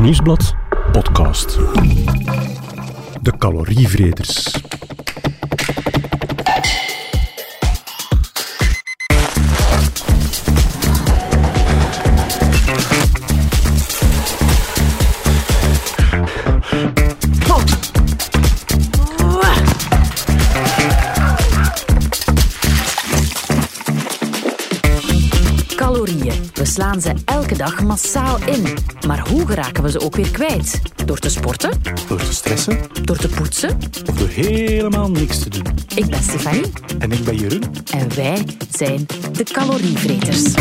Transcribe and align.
Nieuwsblad 0.00 0.54
podcast. 0.92 1.58
De 3.22 3.32
calorievreters. 3.38 4.60
Slaan 26.78 27.00
ze 27.00 27.12
elke 27.24 27.56
dag 27.56 27.82
massaal 27.82 28.38
in. 28.46 28.66
Maar 29.06 29.28
hoe 29.28 29.46
geraken 29.46 29.82
we 29.82 29.90
ze 29.90 30.00
ook 30.00 30.16
weer 30.16 30.30
kwijt? 30.30 30.80
Door 31.04 31.18
te 31.18 31.30
sporten? 31.30 31.70
Door 32.08 32.18
te 32.18 32.32
stressen 32.32 32.80
Door 33.04 33.16
te 33.16 33.28
poetsen? 33.28 33.78
of 34.08 34.14
door 34.16 34.28
helemaal 34.28 35.10
niks 35.10 35.38
te 35.38 35.48
doen. 35.48 35.62
Ik 35.94 36.06
ben 36.06 36.22
Stefanie 36.22 36.72
En 36.98 37.12
ik 37.12 37.24
ben 37.24 37.36
Jeroen. 37.36 37.62
en 37.90 38.14
wij 38.14 38.44
zijn 38.70 39.06
de 39.32 39.44
calorievreters. 39.44 40.54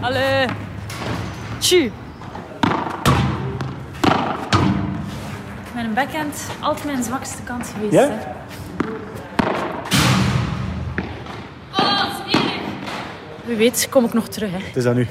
Allee. 0.00 0.46
Tju. 1.58 1.90
Backhand 6.04 6.46
altijd 6.60 6.86
mijn 6.86 7.02
zwakste 7.02 7.42
kant 7.42 7.66
geweest. 7.66 7.92
Ja? 7.92 8.08
Hè. 8.08 8.18
Oh. 11.72 12.14
Wie 13.44 13.56
weet 13.56 13.88
kom 13.90 14.04
ik 14.04 14.12
nog 14.12 14.28
terug. 14.28 14.50
Hè. 14.50 14.58
Het 14.58 14.76
is 14.76 14.84
dat 14.84 14.94
nu. 14.94 15.06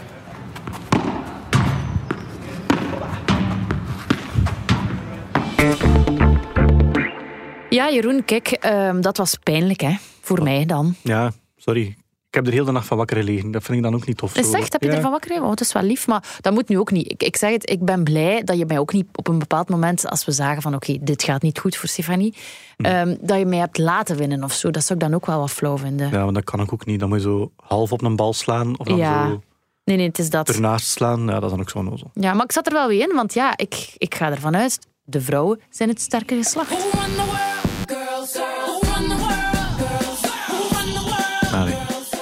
Ja, 7.69 7.89
Jeroen, 7.89 8.25
kijk, 8.25 8.47
ehm, 8.47 9.01
dat 9.01 9.17
was 9.17 9.35
pijnlijk, 9.43 9.81
hè? 9.81 9.95
Voor 10.21 10.43
mij 10.43 10.65
dan. 10.65 10.95
Ja, 11.03 11.31
sorry. 11.57 11.98
Ik 12.29 12.35
heb 12.35 12.47
er 12.47 12.53
heel 12.53 12.65
de 12.65 12.71
nacht 12.71 12.87
van 12.87 12.97
wakker 12.97 13.17
gelegen. 13.17 13.51
Dat 13.51 13.63
vind 13.63 13.77
ik 13.77 13.83
dan 13.83 13.93
ook 13.95 14.05
niet 14.05 14.17
tof. 14.17 14.35
Is 14.35 14.45
zo. 14.45 14.51
het 14.51 14.61
echt? 14.61 14.73
Heb 14.73 14.81
je 14.81 14.87
Ja. 14.89 14.95
ervan 14.95 15.11
wakker? 15.11 15.27
gelegen? 15.27 15.45
Oh, 15.49 15.55
het 15.55 15.61
is 15.65 15.73
wel 15.73 15.83
lief, 15.83 16.07
maar 16.07 16.23
dat 16.41 16.53
moet 16.53 16.69
nu 16.69 16.79
ook 16.79 16.91
niet. 16.91 17.11
Ik, 17.11 17.23
ik 17.23 17.35
zeg 17.37 17.51
het, 17.51 17.69
ik 17.69 17.85
ben 17.85 18.03
blij 18.03 18.43
dat 18.43 18.57
je 18.57 18.65
mij 18.65 18.79
ook 18.79 18.93
niet 18.93 19.05
op 19.15 19.27
een 19.27 19.39
bepaald 19.39 19.69
moment, 19.69 20.09
als 20.09 20.25
we 20.25 20.31
zagen 20.31 20.61
van 20.61 20.75
oké, 20.75 20.97
dit 21.01 21.23
gaat 21.23 21.41
niet 21.41 21.59
goed 21.59 21.75
voor 21.75 21.89
Stefanie, 21.89 22.33
Hm. 22.77 22.85
ehm, 22.85 23.15
dat 23.21 23.37
je 23.37 23.45
mij 23.45 23.57
hebt 23.57 23.77
laten 23.77 24.17
winnen 24.17 24.43
of 24.43 24.53
zo. 24.53 24.71
Dat 24.71 24.83
zou 24.83 24.99
ik 24.99 25.05
dan 25.05 25.13
ook 25.15 25.25
wel 25.25 25.39
wat 25.39 25.51
flauw 25.51 25.77
vinden. 25.77 26.09
Ja, 26.11 26.23
maar 26.23 26.33
dat 26.33 26.43
kan 26.43 26.59
ik 26.59 26.73
ook 26.73 26.85
niet. 26.85 26.99
Dan 26.99 27.09
moet 27.09 27.17
je 27.17 27.23
zo 27.23 27.51
half 27.55 27.91
op 27.91 28.01
een 28.01 28.15
bal 28.15 28.33
slaan 28.33 28.79
of 28.79 28.85
dan 28.87 28.97
Ja. 28.97 29.27
zo 29.29 29.41
Nee, 29.83 29.97
nee, 29.97 30.07
het 30.07 30.19
is 30.19 30.29
dat. 30.29 30.49
ernaast 30.49 30.87
slaan. 30.87 31.19
Ja, 31.25 31.33
dat 31.33 31.43
is 31.43 31.49
dan 31.49 31.59
ook 31.59 31.69
zo 31.69 31.81
nozel. 31.81 32.11
Ja, 32.13 32.33
maar 32.33 32.43
ik 32.43 32.51
zat 32.51 32.67
er 32.67 32.73
wel 32.73 32.87
weer 32.87 33.09
in, 33.09 33.15
want 33.15 33.33
ja, 33.33 33.53
ik, 33.57 33.93
ik 33.97 34.15
ga 34.15 34.29
ervan 34.31 34.55
uit, 34.55 34.79
de 35.03 35.21
vrouwen 35.21 35.61
zijn 35.69 35.89
het 35.89 36.01
sterke 36.01 36.35
geslacht. 36.35 36.71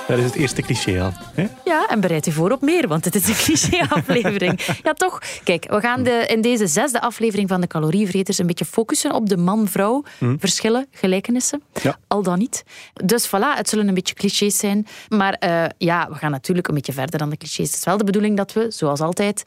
Dat 0.08 0.18
is 0.18 0.24
het 0.24 0.36
eerste 0.36 0.62
cliché 0.62 1.02
al. 1.02 1.12
Hè? 1.34 1.48
Ja, 1.66 1.88
en 1.88 2.00
bereid 2.00 2.26
je 2.26 2.32
voor 2.32 2.52
op 2.52 2.62
meer, 2.62 2.88
want 2.88 3.06
het 3.06 3.16
is 3.16 3.28
een 3.28 3.36
cliché-aflevering. 3.46 4.60
ja, 4.84 4.94
toch? 4.94 5.22
Kijk, 5.44 5.70
we 5.70 5.80
gaan 5.80 6.04
de, 6.04 6.26
in 6.28 6.42
deze 6.42 6.68
zesde 6.68 7.02
aflevering 7.02 7.50
van 7.50 7.62
de 7.62 7.68
Calorievreters 7.68 8.38
een 8.38 8.48
beetje 8.48 8.66
focussen 8.66 9.14
op 9.14 9.30
de 9.30 9.38
man-vrouw 9.38 10.04
verschillen, 10.38 10.88
gelijkenissen. 10.92 11.62
Ja. 11.82 11.98
Al 12.08 12.24
dan 12.24 12.38
niet. 12.38 12.64
Dus 12.94 13.28
voilà, 13.28 13.56
het 13.56 13.70
zullen 13.70 13.88
een 13.88 13.94
beetje 13.94 14.14
clichés 14.14 14.58
zijn. 14.58 14.88
Maar 15.10 15.34
eh, 15.34 15.64
ja, 15.78 16.08
we 16.10 16.16
gaan 16.16 16.32
natuurlijk 16.32 16.68
een 16.68 16.76
beetje 16.76 16.94
verder 16.94 17.20
dan 17.20 17.30
de 17.30 17.38
clichés. 17.38 17.68
Het 17.68 17.78
is 17.78 17.84
wel 17.84 17.98
de 17.98 18.04
bedoeling 18.04 18.38
dat 18.38 18.54
we, 18.54 18.66
zoals 18.70 19.00
altijd, 19.00 19.44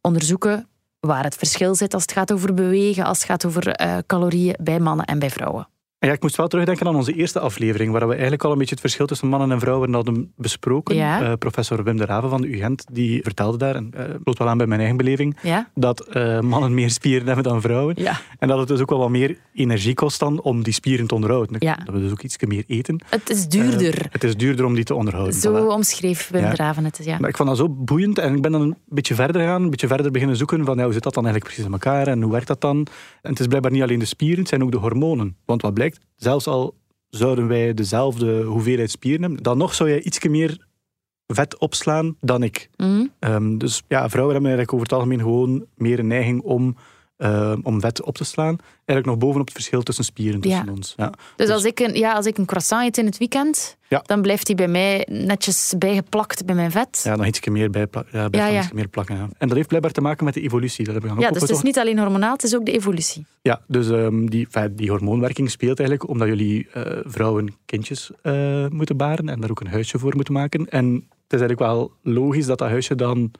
onderzoeken 0.00 0.68
waar 1.00 1.24
het 1.24 1.34
verschil 1.34 1.74
zit 1.74 1.94
als 1.94 2.02
het 2.02 2.12
gaat 2.12 2.32
over 2.32 2.54
bewegen, 2.54 3.04
als 3.04 3.18
het 3.18 3.26
gaat 3.26 3.44
over 3.44 3.68
eh, 3.68 3.96
calorieën 4.06 4.56
bij 4.60 4.80
mannen 4.80 5.06
en 5.06 5.18
bij 5.18 5.30
vrouwen. 5.30 5.68
Ja, 6.04 6.12
ik 6.12 6.22
moest 6.22 6.36
wel 6.36 6.48
terugdenken 6.48 6.86
aan 6.86 6.94
onze 6.94 7.12
eerste 7.12 7.40
aflevering, 7.40 7.92
waar 7.92 8.06
we 8.06 8.12
eigenlijk 8.12 8.44
al 8.44 8.52
een 8.52 8.58
beetje 8.58 8.72
het 8.72 8.80
verschil 8.80 9.06
tussen 9.06 9.28
mannen 9.28 9.50
en 9.50 9.60
vrouwen 9.60 9.94
hadden 9.94 10.32
besproken. 10.36 10.94
Ja. 10.94 11.22
Eh, 11.22 11.32
professor 11.38 11.84
Wim 11.84 11.96
de 11.96 12.04
Raven 12.04 12.30
van 12.30 12.40
de 12.40 12.48
UGent, 12.48 12.84
die 12.92 13.22
vertelde 13.22 13.58
daar, 13.58 13.74
en 13.74 13.92
uh, 13.96 14.02
bloot 14.22 14.38
wel 14.38 14.48
aan 14.48 14.56
bij 14.56 14.66
mijn 14.66 14.80
eigen 14.80 14.98
beleving, 14.98 15.36
Ja? 15.42 15.68
dat 15.74 16.00
eh, 16.00 16.40
mannen 16.40 16.74
meer 16.74 16.90
spieren 16.90 17.26
hebben 17.26 17.44
dan 17.44 17.60
vrouwen. 17.60 17.94
Ja. 17.98 18.20
En 18.38 18.48
dat 18.48 18.58
het 18.58 18.68
dus 18.68 18.80
ook 18.80 18.90
wel 18.90 18.98
wat 18.98 19.08
meer 19.08 19.38
energie 19.54 19.94
kost 19.94 20.20
dan 20.20 20.40
om 20.40 20.62
die 20.62 20.72
spieren 20.72 21.06
te 21.06 21.14
onderhouden. 21.14 21.60
Dat 21.60 21.94
we 21.94 22.00
dus 22.00 22.10
ook 22.10 22.22
iets 22.22 22.36
meer 22.40 22.64
eten. 22.66 23.00
Het 23.08 23.30
is 23.30 23.48
duurder. 23.48 24.06
Het 24.10 24.24
is 24.24 24.36
duurder 24.36 24.64
om 24.64 24.74
die 24.74 24.84
te 24.84 24.94
onderhouden. 24.94 25.34
zo 25.34 25.62
voilà. 25.62 25.66
omschreef 25.66 26.28
Wim 26.30 26.50
de 26.50 26.56
Raven 26.56 26.84
het. 26.84 27.00
Ja. 27.02 27.18
Maar 27.20 27.28
ik 27.28 27.36
vond 27.36 27.48
dat 27.48 27.58
zo 27.58 27.68
boeiend 27.68 28.18
en 28.18 28.34
ik 28.34 28.42
ben 28.42 28.52
dan 28.52 28.60
een 28.60 28.76
beetje 28.86 29.14
verder 29.14 29.40
gegaan, 29.40 29.62
een 29.62 29.70
beetje 29.70 29.86
verder 29.86 30.10
beginnen 30.10 30.36
zoeken 30.36 30.64
van 30.64 30.76
ja, 30.76 30.84
hoe 30.84 30.92
zit 30.92 31.02
dat 31.02 31.14
dan 31.14 31.24
eigenlijk 31.24 31.54
precies 31.54 31.72
in 31.72 31.80
elkaar 31.80 32.06
en 32.06 32.22
hoe 32.22 32.32
werkt 32.32 32.46
dat 32.46 32.60
dan? 32.60 32.86
En 33.22 33.30
het 33.30 33.40
is 33.40 33.46
blijkbaar 33.46 33.72
niet 33.72 33.82
alleen 33.82 33.98
de 33.98 34.04
spieren, 34.04 34.38
het 34.38 34.48
zijn 34.48 34.62
ook 34.62 34.72
de 34.72 34.78
hormonen. 34.78 35.36
Want 35.44 35.62
wat 35.62 35.74
blijkt, 35.74 35.93
zelfs 36.16 36.46
al 36.46 36.74
zouden 37.08 37.48
wij 37.48 37.74
dezelfde 37.74 38.42
hoeveelheid 38.42 38.90
spieren 38.90 39.22
hebben, 39.22 39.42
dan 39.42 39.58
nog 39.58 39.74
zou 39.74 39.88
jij 39.88 40.02
iets 40.02 40.24
meer 40.24 40.66
vet 41.26 41.58
opslaan 41.58 42.16
dan 42.20 42.42
ik. 42.42 42.70
Mhm. 42.76 43.06
Ehm, 43.18 43.58
dus 43.58 43.82
ja, 43.88 44.08
vrouwen 44.08 44.34
hebben 44.34 44.50
eigenlijk 44.50 44.72
over 44.72 44.86
het 44.86 44.92
algemeen 44.92 45.20
gewoon 45.20 45.66
meer 45.76 45.98
een 45.98 46.06
neiging 46.06 46.42
om, 46.42 46.76
ehm, 47.16 47.58
om 47.62 47.80
vet 47.80 48.02
op 48.02 48.16
te 48.16 48.24
slaan. 48.24 48.56
Eigenlijk 48.74 49.06
nog 49.06 49.18
bovenop 49.18 49.46
het 49.46 49.54
verschil 49.54 49.82
tussen 49.82 50.04
spieren 50.04 50.40
tussen 50.40 50.64
Ja. 50.66 50.72
ons. 50.72 50.92
Ja. 50.96 51.12
Dus 51.36 51.48
als 51.48 51.64
ik, 51.64 51.80
een, 51.80 51.94
ja, 51.94 52.12
als 52.12 52.26
ik 52.26 52.38
een 52.38 52.44
croissant 52.46 52.82
eet 52.86 52.98
in 52.98 53.06
het 53.06 53.18
weekend, 53.18 53.76
Ja. 53.88 54.02
dan 54.06 54.22
blijft 54.22 54.46
die 54.46 54.54
bij 54.54 54.68
mij 54.68 55.06
netjes 55.10 55.74
bijgeplakt 55.78 56.44
bij 56.46 56.54
mijn 56.54 56.70
vet. 56.70 57.00
Ja, 57.04 57.16
nog 57.16 57.26
iets 57.26 57.40
meer 57.48 57.70
bij, 57.70 57.86
ja, 58.12 58.58
iets 58.58 58.72
meer 58.72 58.88
plakken. 58.88 59.16
Ja. 59.16 59.28
En 59.38 59.46
dat 59.48 59.56
heeft 59.56 59.68
blijkbaar 59.68 59.92
te 59.92 60.00
maken 60.00 60.24
met 60.24 60.34
de 60.34 60.40
evolutie. 60.40 60.84
Dat 60.84 60.94
heb 60.94 61.02
ik 61.02 61.08
dan 61.08 61.18
Ja, 61.18 61.30
dus 61.30 61.40
het 61.42 61.50
is 61.50 61.62
niet 61.62 61.78
alleen 61.78 61.98
hormonaal, 61.98 62.32
het 62.32 62.42
is 62.44 62.54
ook 62.56 62.66
de 62.66 62.72
evolutie. 62.72 63.26
Ja, 63.42 63.60
dus 63.66 63.90
ehm, 63.90 64.26
die, 64.26 64.48
die 64.72 64.90
hormoonwerking 64.90 65.50
speelt 65.50 65.78
eigenlijk 65.78 66.08
omdat 66.10 66.28
jullie 66.28 66.68
eh, 66.72 66.98
vrouwen 67.04 67.56
kindjes 67.66 68.10
eh, 68.22 68.66
moeten 68.68 68.96
baren 68.96 69.28
en 69.28 69.40
daar 69.40 69.50
ook 69.50 69.60
een 69.60 69.66
huisje 69.66 69.98
voor 69.98 70.14
moeten 70.16 70.34
maken. 70.34 70.68
En 70.68 70.92
het 70.94 71.32
is 71.32 71.40
eigenlijk 71.40 71.60
wel 71.60 71.92
logisch 72.02 72.46
dat 72.46 72.58
dat 72.58 72.68
huisje 72.68 72.94
dan 72.94 73.30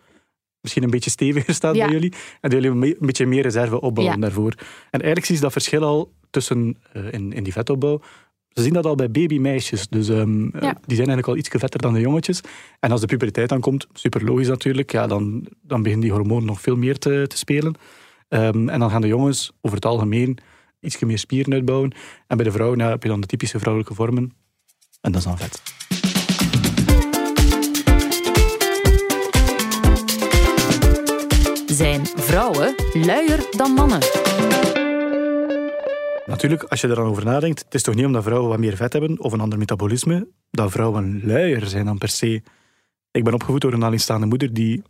misschien 0.64 0.84
een 0.84 0.90
beetje 0.90 1.10
steviger 1.10 1.54
staat 1.54 1.74
Ja. 1.74 1.84
bij 1.84 1.92
jullie 1.92 2.12
en 2.40 2.50
dat 2.50 2.62
jullie 2.62 2.70
een 2.70 2.96
beetje 3.00 3.26
meer 3.26 3.42
reserve 3.42 3.80
opbouwen 3.80 4.14
Ja. 4.14 4.20
daarvoor. 4.20 4.52
En 4.90 5.00
eigenlijk 5.00 5.24
zie 5.26 5.34
je 5.34 5.40
dat 5.40 5.52
verschil 5.52 5.82
al 5.82 6.12
tussen 6.30 6.76
eh, 6.92 7.12
in, 7.12 7.32
in 7.32 7.42
die 7.42 7.52
vetopbouw. 7.52 8.00
Ze 8.48 8.62
zien 8.62 8.72
dat 8.72 8.86
al 8.86 8.94
bij 8.94 9.10
babymeisjes. 9.10 9.88
Dus 9.88 10.08
ehm, 10.08 10.48
eh, 10.48 10.60
die 10.60 10.96
zijn 10.96 11.08
eigenlijk 11.08 11.26
al 11.26 11.36
iets 11.36 11.48
vetter 11.48 11.80
dan 11.80 11.94
de 11.94 12.00
jongetjes. 12.00 12.40
En 12.80 12.90
als 12.90 13.00
de 13.00 13.06
puberteit 13.06 13.48
dan 13.48 13.60
komt, 13.60 13.86
super 13.92 14.24
logisch 14.24 14.48
natuurlijk, 14.48 14.92
ja, 14.92 15.06
dan, 15.06 15.46
dan 15.62 15.82
beginnen 15.82 16.06
die 16.06 16.16
hormonen 16.16 16.46
nog 16.46 16.60
veel 16.60 16.76
meer 16.76 16.98
te, 16.98 17.24
te 17.28 17.36
spelen. 17.36 17.74
Ehm, 18.28 18.68
en 18.68 18.78
dan 18.80 18.90
gaan 18.90 19.00
de 19.00 19.06
jongens 19.06 19.52
over 19.60 19.76
het 19.76 19.86
algemeen 19.86 20.38
iets 20.80 20.98
meer 20.98 21.18
spieren 21.18 21.52
uitbouwen. 21.52 21.92
En 22.26 22.36
bij 22.36 22.46
de 22.46 22.52
vrouwen 22.52 22.80
heb 22.80 23.02
je 23.02 23.08
dan 23.08 23.20
de 23.20 23.26
typische 23.26 23.58
vrouwelijke 23.58 23.94
vormen. 23.94 24.32
En 25.00 25.12
dat 25.12 25.20
is 25.20 25.26
dan 25.26 25.38
vet. 25.38 25.62
Zijn 31.74 32.06
vrouwen 32.06 32.74
luier 32.92 33.46
dan 33.50 33.70
mannen? 33.70 33.98
Natuurlijk, 36.26 36.62
als 36.62 36.80
je 36.80 36.88
er 36.88 36.94
dan 36.94 37.06
over 37.06 37.24
nadenkt, 37.24 37.64
het 37.64 37.74
is 37.74 37.82
toch 37.82 37.94
niet 37.94 38.04
omdat 38.04 38.22
vrouwen 38.22 38.48
wat 38.48 38.58
meer 38.58 38.76
vet 38.76 38.92
hebben 38.92 39.20
of 39.20 39.32
een 39.32 39.40
ander 39.40 39.58
metabolisme, 39.58 40.28
dat 40.50 40.70
vrouwen 40.70 41.20
luier 41.24 41.66
zijn 41.66 41.84
dan 41.84 41.98
per 41.98 42.08
se. 42.08 42.42
Ik 43.10 43.24
ben 43.24 43.34
opgevoed 43.34 43.60
door 43.60 43.72
een 43.72 43.82
alleenstaande 43.82 44.26
moeder 44.26 44.54
die 44.54 44.82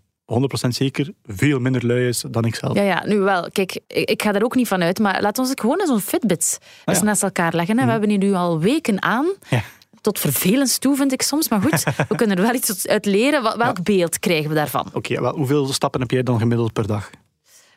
100% 0.67 0.69
zeker 0.69 1.13
veel 1.23 1.59
minder 1.59 1.87
lui 1.87 2.09
is 2.09 2.25
dan 2.31 2.45
ik 2.45 2.55
zelf. 2.55 2.75
Ja, 2.75 2.83
ja, 2.83 3.07
nu 3.07 3.19
wel. 3.19 3.51
Kijk, 3.51 3.81
ik 3.87 4.11
ik 4.11 4.23
ga 4.23 4.33
er 4.33 4.45
ook 4.45 4.55
niet 4.55 4.69
van 4.69 4.83
uit, 4.83 4.99
maar 4.99 5.23
laat 5.23 5.39
ons 5.39 5.49
het 5.49 5.61
gewoon 5.61 5.81
eens 5.81 5.89
zo'n 5.89 6.01
Fitbits 6.01 6.59
eens 6.85 6.99
ja. 6.99 7.05
naast 7.05 7.23
elkaar 7.23 7.55
leggen. 7.55 7.79
hè. 7.79 7.85
We 7.85 7.91
hebben 7.91 8.11
hier 8.11 8.19
nu 8.19 8.33
al 8.33 8.61
weken 8.61 9.03
aan. 9.03 9.27
Ja. 9.49 9.63
Tot 10.05 10.19
vervelend 10.19 10.81
toe, 10.81 10.97
vind 10.97 11.13
ik 11.13 11.23
soms. 11.23 11.49
Maar 11.49 11.61
goed, 11.61 11.83
we 12.09 12.17
kunnen 12.17 12.37
er 12.37 12.43
wel 12.43 12.55
iets 12.55 12.87
uit 12.87 13.05
leren. 13.07 13.43
Wel- 13.43 13.57
Welk 13.57 13.83
beeld 13.83 14.19
krijgen 14.19 14.49
we 14.49 14.55
daarvan? 14.55 14.87
Oké, 14.93 15.21
wel, 15.21 15.37
hoeveel 15.37 15.73
stappen 15.73 16.01
heb 16.01 16.11
jij 16.11 16.23
dan 16.23 16.39
gemiddeld 16.39 16.73
per 16.73 16.87
dag? 16.87 17.11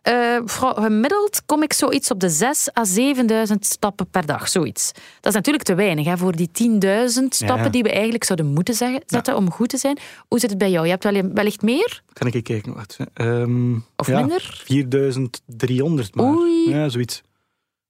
Eh, 0.01 0.37
gemiddeld 0.45 1.41
kom 1.45 1.63
ik 1.63 1.73
zoiets 1.73 2.11
op 2.11 2.19
de 2.19 2.29
6 2.29 2.69
à 2.77 2.83
7000 2.85 3.65
stappen 3.65 4.09
per 4.09 4.25
dag. 4.25 4.49
Zoiets. 4.49 4.91
Dat 4.93 5.25
is 5.25 5.33
natuurlijk 5.33 5.63
te 5.65 5.75
weinig 5.75 6.05
hè, 6.05 6.17
voor 6.17 6.35
die 6.35 6.49
10.000 6.51 7.23
stappen 7.29 7.63
Ja. 7.63 7.69
die 7.69 7.83
we 7.83 7.91
eigenlijk 7.91 8.23
zouden 8.23 8.45
moeten 8.53 8.73
zeggen, 8.73 9.01
zetten 9.05 9.35
om 9.35 9.51
goed 9.51 9.69
te 9.69 9.77
zijn. 9.77 9.97
Hoe 10.27 10.39
zit 10.39 10.49
het 10.49 10.59
bij 10.59 10.69
jou? 10.71 10.85
Je 10.85 10.91
hebt 10.91 11.03
wel, 11.03 11.21
wellicht 11.33 11.61
meer? 11.61 12.01
Kan 12.13 12.27
ik 12.27 12.33
even 12.33 12.45
kijken? 12.45 12.75
Hè. 12.97 13.03
Ehm, 13.41 13.75
Of 13.95 14.07
minder? 14.07 14.61
4300 14.65 16.15
maar. 16.15 16.25
Oei. 16.25 16.69
Ja, 16.69 16.89
zoiets. 16.89 17.21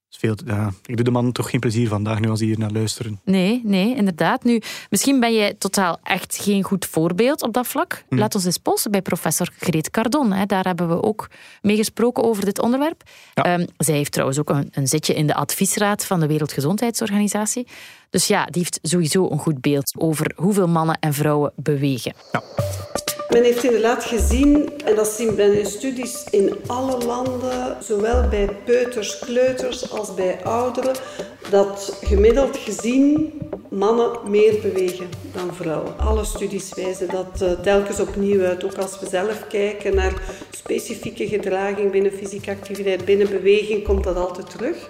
Is 0.09 0.18
veel 0.18 0.36
ja, 0.45 0.71
ik 0.86 0.95
doe 0.95 1.06
de 1.06 1.12
man 1.12 1.31
toch 1.31 1.50
geen 1.50 1.59
plezier 1.59 1.88
vandaag 1.88 2.19
nu 2.19 2.30
als 2.30 2.39
die 2.39 2.48
hier 2.48 2.59
naar 2.59 2.71
luisteren. 2.71 3.19
Nee, 3.24 3.62
nee, 3.63 3.95
inderdaad. 3.95 4.44
Nu, 4.44 4.62
misschien 4.89 5.19
ben 5.19 5.33
jij 5.33 5.54
totaal 5.54 6.00
echt 6.04 6.38
geen 6.42 6.63
goed 6.63 6.86
voorbeeld 6.86 7.42
op 7.42 7.54
dat 7.54 7.68
vlak. 7.68 8.04
Hm. 8.09 8.18
Laat 8.18 8.36
ons 8.36 8.45
eens 8.45 8.57
polsen 8.57 8.92
bij 8.92 9.01
professor 9.01 9.50
Greet 9.57 9.89
Cardon. 9.89 10.31
Hè. 10.31 10.45
Daar 10.45 10.65
hebben 10.65 10.88
we 10.88 11.04
ook 11.04 11.30
mee 11.62 11.75
gesproken 11.75 12.24
over 12.24 12.45
dit 12.45 12.59
onderwerp. 12.59 13.04
Ja. 13.33 13.44
Ehm, 13.44 13.65
zij 13.77 13.95
heeft 13.95 14.12
trouwens 14.12 14.39
ook 14.39 14.50
een, 14.50 14.69
een 14.71 14.88
zitje 14.88 15.13
in 15.13 15.27
de 15.27 15.33
adviesraad 15.33 16.06
van 16.06 16.19
de 16.19 16.27
Wereldgezondheidsorganisatie. 16.27 17.68
Dus 18.10 18.27
ja, 18.27 18.45
die 18.45 18.62
heeft 18.62 18.80
sowieso 18.81 19.30
een 19.30 19.39
goed 19.39 19.62
beeld 19.62 19.94
over 19.98 20.31
hoeveel 20.36 20.68
mannen 20.68 20.98
en 21.00 21.13
vrouwen 21.13 21.53
bewegen. 21.56 22.13
Men 23.29 23.44
heeft 23.44 23.63
inderdaad 23.63 24.03
gezien, 24.03 24.69
en 24.85 24.95
dat 24.95 25.07
zien 25.07 25.35
men 25.35 25.59
in 25.59 25.65
studies 25.65 26.24
in 26.29 26.56
alle 26.68 26.97
landen, 27.06 27.77
zowel 27.83 28.27
bij 28.27 28.50
peuters, 28.65 29.19
kleuters 29.19 29.91
als 29.91 30.13
bij 30.13 30.44
ouderen, 30.44 30.95
dat 31.50 32.00
gemiddeld 32.03 32.57
gezien 32.57 33.33
mannen 33.69 34.29
meer 34.29 34.62
bewegen 34.62 35.09
dan 35.33 35.53
vrouwen. 35.53 35.97
Alle 35.97 36.25
studies 36.25 36.74
wijzen 36.75 37.09
dat 37.09 37.41
eh, 37.41 37.51
telkens 37.51 38.00
opnieuw 38.00 38.44
uit. 38.44 38.63
Ook 38.63 38.77
als 38.77 39.00
we 39.00 39.07
zelf 39.09 39.47
kijken 39.47 39.95
naar 39.95 40.21
specifieke 40.51 41.27
gedraging 41.27 41.91
binnen 41.91 42.12
fysieke 42.12 42.51
activiteit, 42.51 43.06
binnen 43.06 43.29
beweging, 43.29 43.83
komt 43.83 44.03
dat 44.03 44.15
altijd 44.15 44.50
terug. 44.50 44.89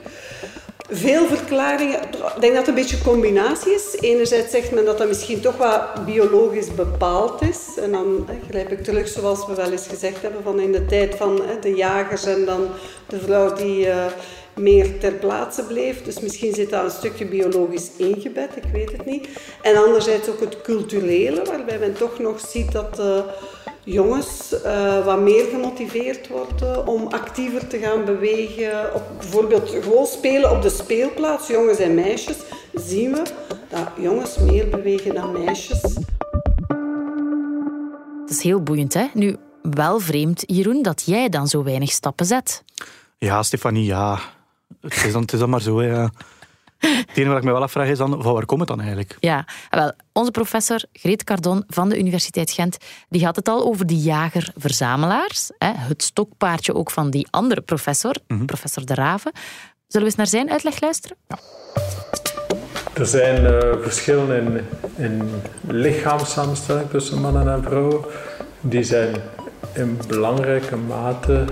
Veel 0.90 1.26
verklaringen. 1.26 2.02
Ik 2.02 2.42
denk 2.42 2.54
dat 2.54 2.56
het 2.56 2.68
een 2.68 2.74
beetje 2.74 2.98
een 2.98 3.04
combinatie 3.04 3.74
is. 3.74 3.98
Enerzijds 4.00 4.52
zegt 4.52 4.72
men 4.72 4.86
dat 4.86 4.98
dat 4.98 5.08
misschien 5.08 5.42
toch 5.42 5.58
wat 5.58 6.06
biologisch 6.06 6.76
bepaald 6.76 7.42
is. 7.42 7.78
En 7.82 7.92
dan 7.92 8.28
grijp 8.50 8.72
ik 8.72 8.84
terug 8.84 9.08
zoals 9.08 9.48
we 9.48 9.56
wel 9.56 9.72
eens 9.72 9.88
gezegd 9.88 10.22
hebben 10.22 10.44
van 10.44 10.60
in 10.60 10.72
de 10.72 10.86
tijd 10.86 11.16
van 11.16 11.42
de 11.62 11.76
jagers 11.76 12.26
en 12.26 12.46
dan 12.46 12.68
de 13.08 13.20
vrouw 13.20 13.54
die 13.54 13.90
eh, 13.90 14.06
meer 14.56 15.00
ter 15.00 15.14
plaatse 15.14 15.64
bleef. 15.64 16.04
Dus 16.04 16.20
misschien 16.20 16.54
zit 16.54 16.70
dat 16.70 16.84
een 16.84 16.92
stukje 16.92 17.26
biologisch 17.26 17.90
ingebed, 17.98 18.56
ik 18.56 18.72
weet 18.72 18.92
het 18.92 19.06
niet. 19.06 19.28
En 19.62 19.76
anderzijds 19.76 20.30
ook 20.30 20.40
het 20.40 20.62
culturele, 20.62 21.42
waarbij 21.44 21.80
men 21.80 21.94
toch 21.94 22.20
nog 22.20 22.40
ziet 22.40 22.72
dat 22.72 23.00
eh, 23.00 23.20
jongens 23.88 24.62
eh, 24.62 25.06
wat 25.06 25.20
meer 25.20 25.46
gemotiveerd 25.46 26.28
worden 26.28 26.88
om 26.88 27.08
actiever 27.08 27.68
te 27.68 27.78
gaan 27.78 28.06
bewegen. 28.06 28.94
Op, 28.94 29.04
bijvoorbeeld 29.18 29.70
gewoon 29.70 30.06
spelen 30.06 30.52
op 30.52 30.62
de 30.62 30.70
speelplaats, 30.70 31.48
jongens 31.48 31.80
en 31.80 31.96
meisjes, 31.96 32.38
zien 32.74 33.12
we 33.12 33.24
dat 33.70 33.88
jongens 34.00 34.38
meer 34.38 34.70
bewegen 34.70 35.14
dan 35.14 35.44
meisjes. 35.44 35.82
Dat 38.22 38.30
is 38.30 38.42
heel 38.42 38.64
boeiend, 38.64 38.94
hè? 38.94 39.06
Nu, 39.14 39.36
wel 39.62 40.00
vreemd, 40.00 40.44
Jeroen, 40.46 40.82
dat 40.82 41.04
jij 41.06 41.30
dan 41.30 41.48
zo 41.48 41.64
weinig 41.64 41.92
stappen 41.92 42.26
zet. 42.26 42.64
Ja, 43.18 43.44
Stefanie, 43.44 43.86
ja. 43.86 44.20
Het 44.82 45.04
is 45.06 45.12
dan, 45.12 45.22
het 45.22 45.34
is 45.34 45.40
dan 45.40 45.50
maar 45.50 45.62
zo, 45.62 45.80
hè, 45.80 45.88
ja. 45.88 46.12
Het 46.80 47.08
enige 47.14 47.30
wat 47.30 47.38
ik 47.38 47.44
me 47.44 47.52
wel 47.52 47.62
afvraag 47.62 47.88
is 47.88 47.98
dan, 47.98 48.22
van 48.22 48.34
waar 48.34 48.46
komt 48.46 48.60
het 48.60 48.70
dan 48.70 48.80
eigenlijk? 48.80 49.18
Ja, 49.20 49.46
wel, 49.70 49.92
onze 50.14 50.32
professor 50.32 50.84
Greet 50.94 51.24
Cardon 51.24 51.64
van 51.68 51.90
de 51.90 52.00
Universiteit 52.00 52.52
Gent, 52.52 52.78
die 53.10 53.26
had 53.26 53.36
het 53.36 53.48
al 53.48 53.66
over 53.66 53.86
de 53.86 53.98
jager-verzamelaars. 53.98 55.52
Hè, 55.58 55.72
het 55.74 56.04
stokpaardje 56.04 56.76
ook 56.76 56.92
van 56.92 57.10
die 57.10 57.28
andere 57.30 57.62
professor, 57.62 58.16
professor 58.46 58.86
De 58.86 58.94
Raven. 58.94 59.32
Zullen 59.88 60.08
we 60.08 60.14
eens 60.14 60.16
naar 60.16 60.28
zijn 60.42 60.52
uitleg 60.52 60.82
luisteren? 60.82 61.18
Er 62.94 63.06
zijn 63.06 63.46
eh, 63.46 63.74
verschillen 63.82 64.46
in, 64.46 64.66
in 64.96 65.32
lichaamssamenstelling 65.68 66.90
tussen 66.90 67.22
mannen 67.22 67.54
en 67.54 67.64
vrouwen. 67.64 68.06
Die 68.62 68.84
zijn 68.84 69.16
in 69.74 70.00
belangrijke 70.08 70.76
mate 70.76 71.46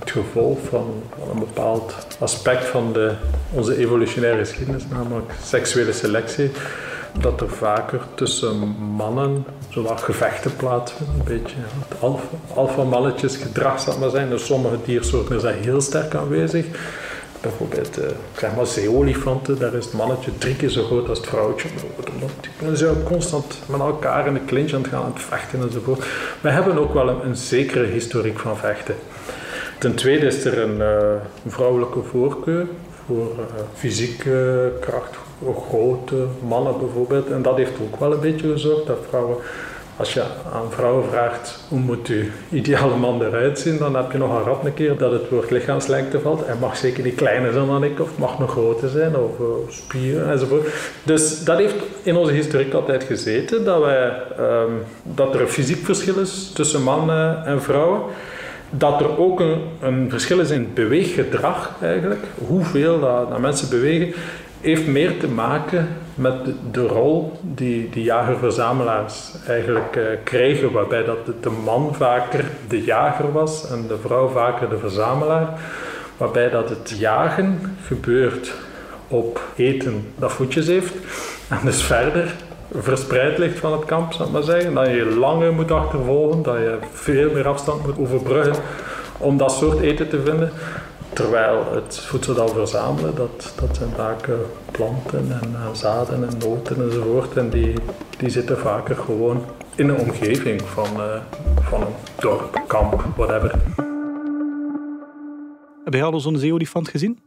het 0.00 0.10
gevolg 0.10 0.58
van, 0.68 1.02
een 1.32 1.38
bepaald 1.38 1.94
aspect 2.18 2.64
van 2.64 2.92
de, 2.92 3.12
onze 3.50 3.76
evolutionaire 3.76 4.38
geschiedenis, 4.38 4.82
namelijk 4.90 5.32
seksuele 5.42 5.92
selectie. 5.92 6.50
Dat 7.20 7.40
er 7.40 7.48
vaker 7.50 8.00
tussen 8.14 8.56
mannen 8.96 9.44
zowat 9.68 10.00
gevechten 10.00 10.56
plaatsvinden. 10.56 11.14
Een 11.18 11.24
beetje 11.24 11.56
alfa- 12.00 12.36
alfa-mannetjes 12.54 13.36
gedrag 13.36 13.80
zal 13.80 13.98
maar 13.98 14.10
zijn. 14.10 14.30
In 14.30 14.38
sommige 14.38 14.76
diersoorten 14.84 15.40
dat 15.40 15.54
heel 15.54 15.80
sterk 15.80 16.14
aanwezig. 16.14 16.66
Bijvoorbeeld, 17.42 17.98
maar, 18.56 18.66
zeeolifanten, 18.66 19.58
daar 19.58 19.74
is 19.74 19.84
het 19.84 19.94
mannetje 19.94 20.38
drie 20.38 20.56
keer 20.56 20.68
zo 20.68 20.84
groot 20.84 21.08
als 21.08 21.18
het 21.18 21.26
vrouwtje. 21.26 21.68
Die 22.58 22.76
zijn 22.76 23.02
constant 23.02 23.58
met 23.66 23.80
elkaar 23.80 24.26
in 24.26 24.34
de 24.34 24.44
clinch 24.44 24.72
aan 24.72 24.80
het 24.80 24.90
gaan, 24.90 25.02
aan 25.02 25.12
het 25.12 25.22
vechten 25.22 25.60
enzovoort. 25.60 26.04
Wij 26.40 26.52
hebben 26.52 26.78
ook 26.78 26.94
wel 26.94 27.08
een, 27.08 27.36
zekere 27.36 27.84
historiek 27.86 28.38
van 28.38 28.56
vechten. 28.56 28.94
Ten 29.78 29.94
tweede 29.94 30.26
is 30.26 30.44
er 30.44 30.58
een 30.58 30.80
eh, 30.80 31.14
vrouwelijke 31.46 32.02
voorkeur 32.02 32.66
voor 33.06 33.30
eh, 33.38 33.62
fysieke 33.74 34.72
kracht, 34.80 35.16
voor 35.44 35.62
grote 35.68 36.26
mannen 36.48 36.78
bijvoorbeeld. 36.78 37.30
En 37.30 37.42
dat 37.42 37.56
heeft 37.56 37.72
ook 37.82 38.00
wel 38.00 38.12
een 38.12 38.20
beetje 38.20 38.52
gezorgd 38.52 38.86
dat 38.86 38.98
vrouwen 39.08 39.36
als 39.96 40.12
je 40.12 40.22
aan 40.52 40.70
vrouwen 40.70 41.08
vraagt 41.10 41.58
hoe 41.68 41.78
moet 41.78 42.08
uw 42.08 42.24
ideale 42.50 42.96
man 42.96 43.22
eruit 43.22 43.58
zien, 43.58 43.78
dan 43.78 43.96
heb 43.96 44.12
je 44.12 44.18
nog 44.18 44.36
een 44.36 44.44
rap 44.44 44.64
een 44.64 44.74
keer 44.74 44.96
dat 44.96 45.12
het 45.12 45.28
woord 45.28 45.50
lichaamslengte 45.50 46.20
valt. 46.20 46.46
Hij 46.46 46.56
mag 46.60 46.76
zeker 46.76 47.04
niet 47.04 47.14
kleiner 47.14 47.52
zijn 47.52 47.66
dan 47.66 47.84
ik, 47.84 48.00
of 48.00 48.18
mag 48.18 48.38
nog 48.38 48.50
groter 48.50 48.88
zijn, 48.88 49.16
of 49.16 49.38
eh, 49.38 49.46
spieren 49.68 50.30
enzovoort. 50.30 50.66
Dus 51.02 51.44
dat 51.44 51.58
heeft 51.58 51.74
in 52.02 52.16
onze 52.16 52.32
historiek 52.32 52.74
altijd 52.74 53.04
gezeten, 53.04 53.64
dat, 53.64 53.80
wij, 53.80 54.12
ehm, 54.38 54.72
dat 55.02 55.34
er 55.34 55.40
een 55.40 55.48
fysiek 55.48 55.84
verschil 55.84 56.18
is 56.18 56.50
tussen 56.54 56.82
mannen 56.82 57.44
en 57.44 57.62
vrouwen. 57.62 58.00
Dat 58.70 59.00
er 59.00 59.18
ook 59.18 59.40
een, 59.40 59.60
een 59.80 60.10
verschil 60.10 60.40
is 60.40 60.50
in 60.50 60.70
beweeggedrag 60.74 61.70
eigenlijk, 61.80 62.24
hoeveel 62.46 63.00
dat, 63.00 63.30
dat 63.30 63.38
mensen 63.38 63.68
bewegen, 63.68 64.14
heeft 64.62 64.86
meer 64.86 65.18
te 65.18 65.28
maken 65.28 65.88
met 66.14 66.44
de, 66.44 66.54
de 66.70 66.86
rol 66.86 67.32
die, 67.40 67.90
die 67.90 68.04
jager-verzamelaars 68.04 69.32
eigenlijk 69.46 69.96
eh, 69.96 70.04
kregen, 70.24 70.72
waarbij 70.72 71.04
dat 71.04 71.26
de, 71.26 71.32
de 71.40 71.50
man 71.50 71.94
vaker 71.94 72.44
de 72.68 72.82
jager 72.82 73.32
was 73.32 73.70
en 73.70 73.86
de 73.88 73.96
vrouw 73.98 74.28
vaker 74.28 74.68
de 74.68 74.78
verzamelaar. 74.78 75.60
Waarbij 76.16 76.50
dat 76.50 76.68
het 76.68 76.94
jagen 76.98 77.76
gebeurt 77.86 78.54
op 79.08 79.40
eten 79.56 80.06
dat 80.16 80.32
voetjes 80.32 80.66
heeft 80.66 80.94
en 81.48 81.58
dus 81.64 81.82
verder 81.82 82.34
verspreid 82.78 83.38
ligt 83.38 83.58
van 83.58 83.72
het 83.72 83.84
kamp, 83.84 84.12
zal 84.12 84.26
ik 84.26 84.32
maar 84.32 84.42
zeggen. 84.42 84.74
Dat 84.74 84.86
je 84.86 85.04
langer 85.04 85.52
moet 85.52 85.70
achtervolgen, 85.70 86.42
dat 86.42 86.56
je 86.56 86.78
veel 86.92 87.30
meer 87.30 87.48
afstand 87.48 87.86
moet 87.86 87.98
overbruggen 87.98 88.54
om 89.18 89.36
dat 89.36 89.52
soort 89.52 89.80
eten 89.80 90.08
te 90.08 90.22
vinden. 90.24 90.52
Terwijl 91.12 91.72
het 91.74 91.98
voedsel 91.98 92.34
dat 92.34 92.52
we 92.52 92.58
verzamelen, 92.58 93.14
dat, 93.14 93.52
dat 93.60 93.76
zijn 93.76 93.90
vaak 93.96 94.26
eh, 94.26 94.34
planten 94.70 95.40
en 95.42 95.54
eh, 95.54 95.74
zaden 95.74 96.28
en 96.28 96.38
noten 96.38 96.82
enzovoort. 96.82 97.36
En 97.36 97.50
die, 97.50 97.74
die 98.18 98.30
zitten 98.30 98.58
vaker 98.58 98.96
gewoon 98.96 99.44
in 99.74 99.88
een 99.88 99.98
omgeving 99.98 100.62
van, 100.62 101.00
eh, 101.00 101.20
van 101.62 101.80
een 101.80 101.94
dorp, 102.18 102.62
kamp, 102.66 103.04
whatever. 103.16 103.50
Heb 105.84 105.94
jij 105.94 106.02
al 106.02 106.20
zo'n 106.20 106.36
zeeolifant 106.36 106.88
gezien? 106.88 107.18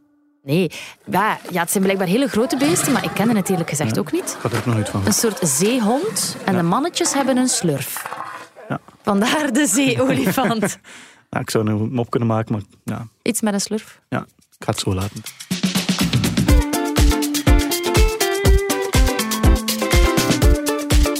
Nee, 0.42 0.70
ja, 1.04 1.38
ja, 1.50 1.60
het 1.60 1.70
zijn 1.70 1.82
blijkbaar 1.82 2.08
hele 2.08 2.28
grote 2.28 2.56
beesten, 2.56 2.92
maar 2.92 3.04
ik 3.04 3.10
kende 3.14 3.34
het 3.36 3.50
eerlijk 3.50 3.68
gezegd 3.68 3.98
ook 3.98 4.12
niet. 4.12 4.34
Ik 4.36 4.42
had 4.42 4.52
er 4.52 4.58
ook 4.58 4.66
nog 4.66 4.74
nooit 4.74 4.88
van 4.88 5.06
Een 5.06 5.12
soort 5.12 5.38
zeehond 5.42 6.36
en 6.44 6.56
de 6.56 6.62
mannetjes 6.62 7.14
hebben 7.14 7.36
een 7.36 7.48
slurf. 7.48 8.06
Ja. 8.68 8.80
Vandaar 9.02 9.52
de 9.52 9.66
zeeolifant. 9.66 10.78
Ja, 11.30 11.40
ik 11.40 11.50
zou 11.50 11.70
een 11.70 11.92
mop 11.92 12.10
kunnen 12.10 12.28
maken, 12.28 12.52
maar 12.52 12.62
ja, 12.84 13.08
Iets 13.22 13.40
met 13.40 13.54
een 13.54 13.60
slurf. 13.60 14.00
ja, 14.08 14.20
ik 14.58 14.64
ga 14.64 14.70
het 14.70 14.78
zo 14.80 14.94
laten. 14.94 15.22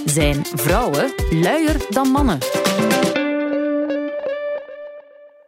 Zijn 0.04 0.44
vrouwen 0.44 1.12
luier 1.30 1.86
dan 1.90 2.08
mannen? 2.08 2.38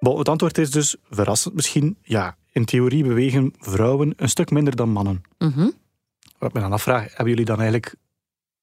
Bon, 0.00 0.18
het 0.18 0.28
antwoord 0.28 0.58
is 0.58 0.70
dus, 0.70 0.96
verrassend 1.10 1.54
misschien, 1.54 1.96
ja, 2.02 2.36
in 2.52 2.64
theorie 2.64 3.04
bewegen 3.04 3.52
vrouwen 3.58 4.12
een 4.16 4.28
stuk 4.28 4.50
minder 4.50 4.76
dan 4.76 4.88
mannen. 4.88 5.22
Mhm. 5.38 5.68
Wat 6.38 6.48
ik 6.48 6.52
me 6.54 6.60
dan 6.60 6.72
afvraag, 6.72 7.06
hebben 7.08 7.28
jullie 7.28 7.44
dan 7.44 7.56
eigenlijk 7.56 7.94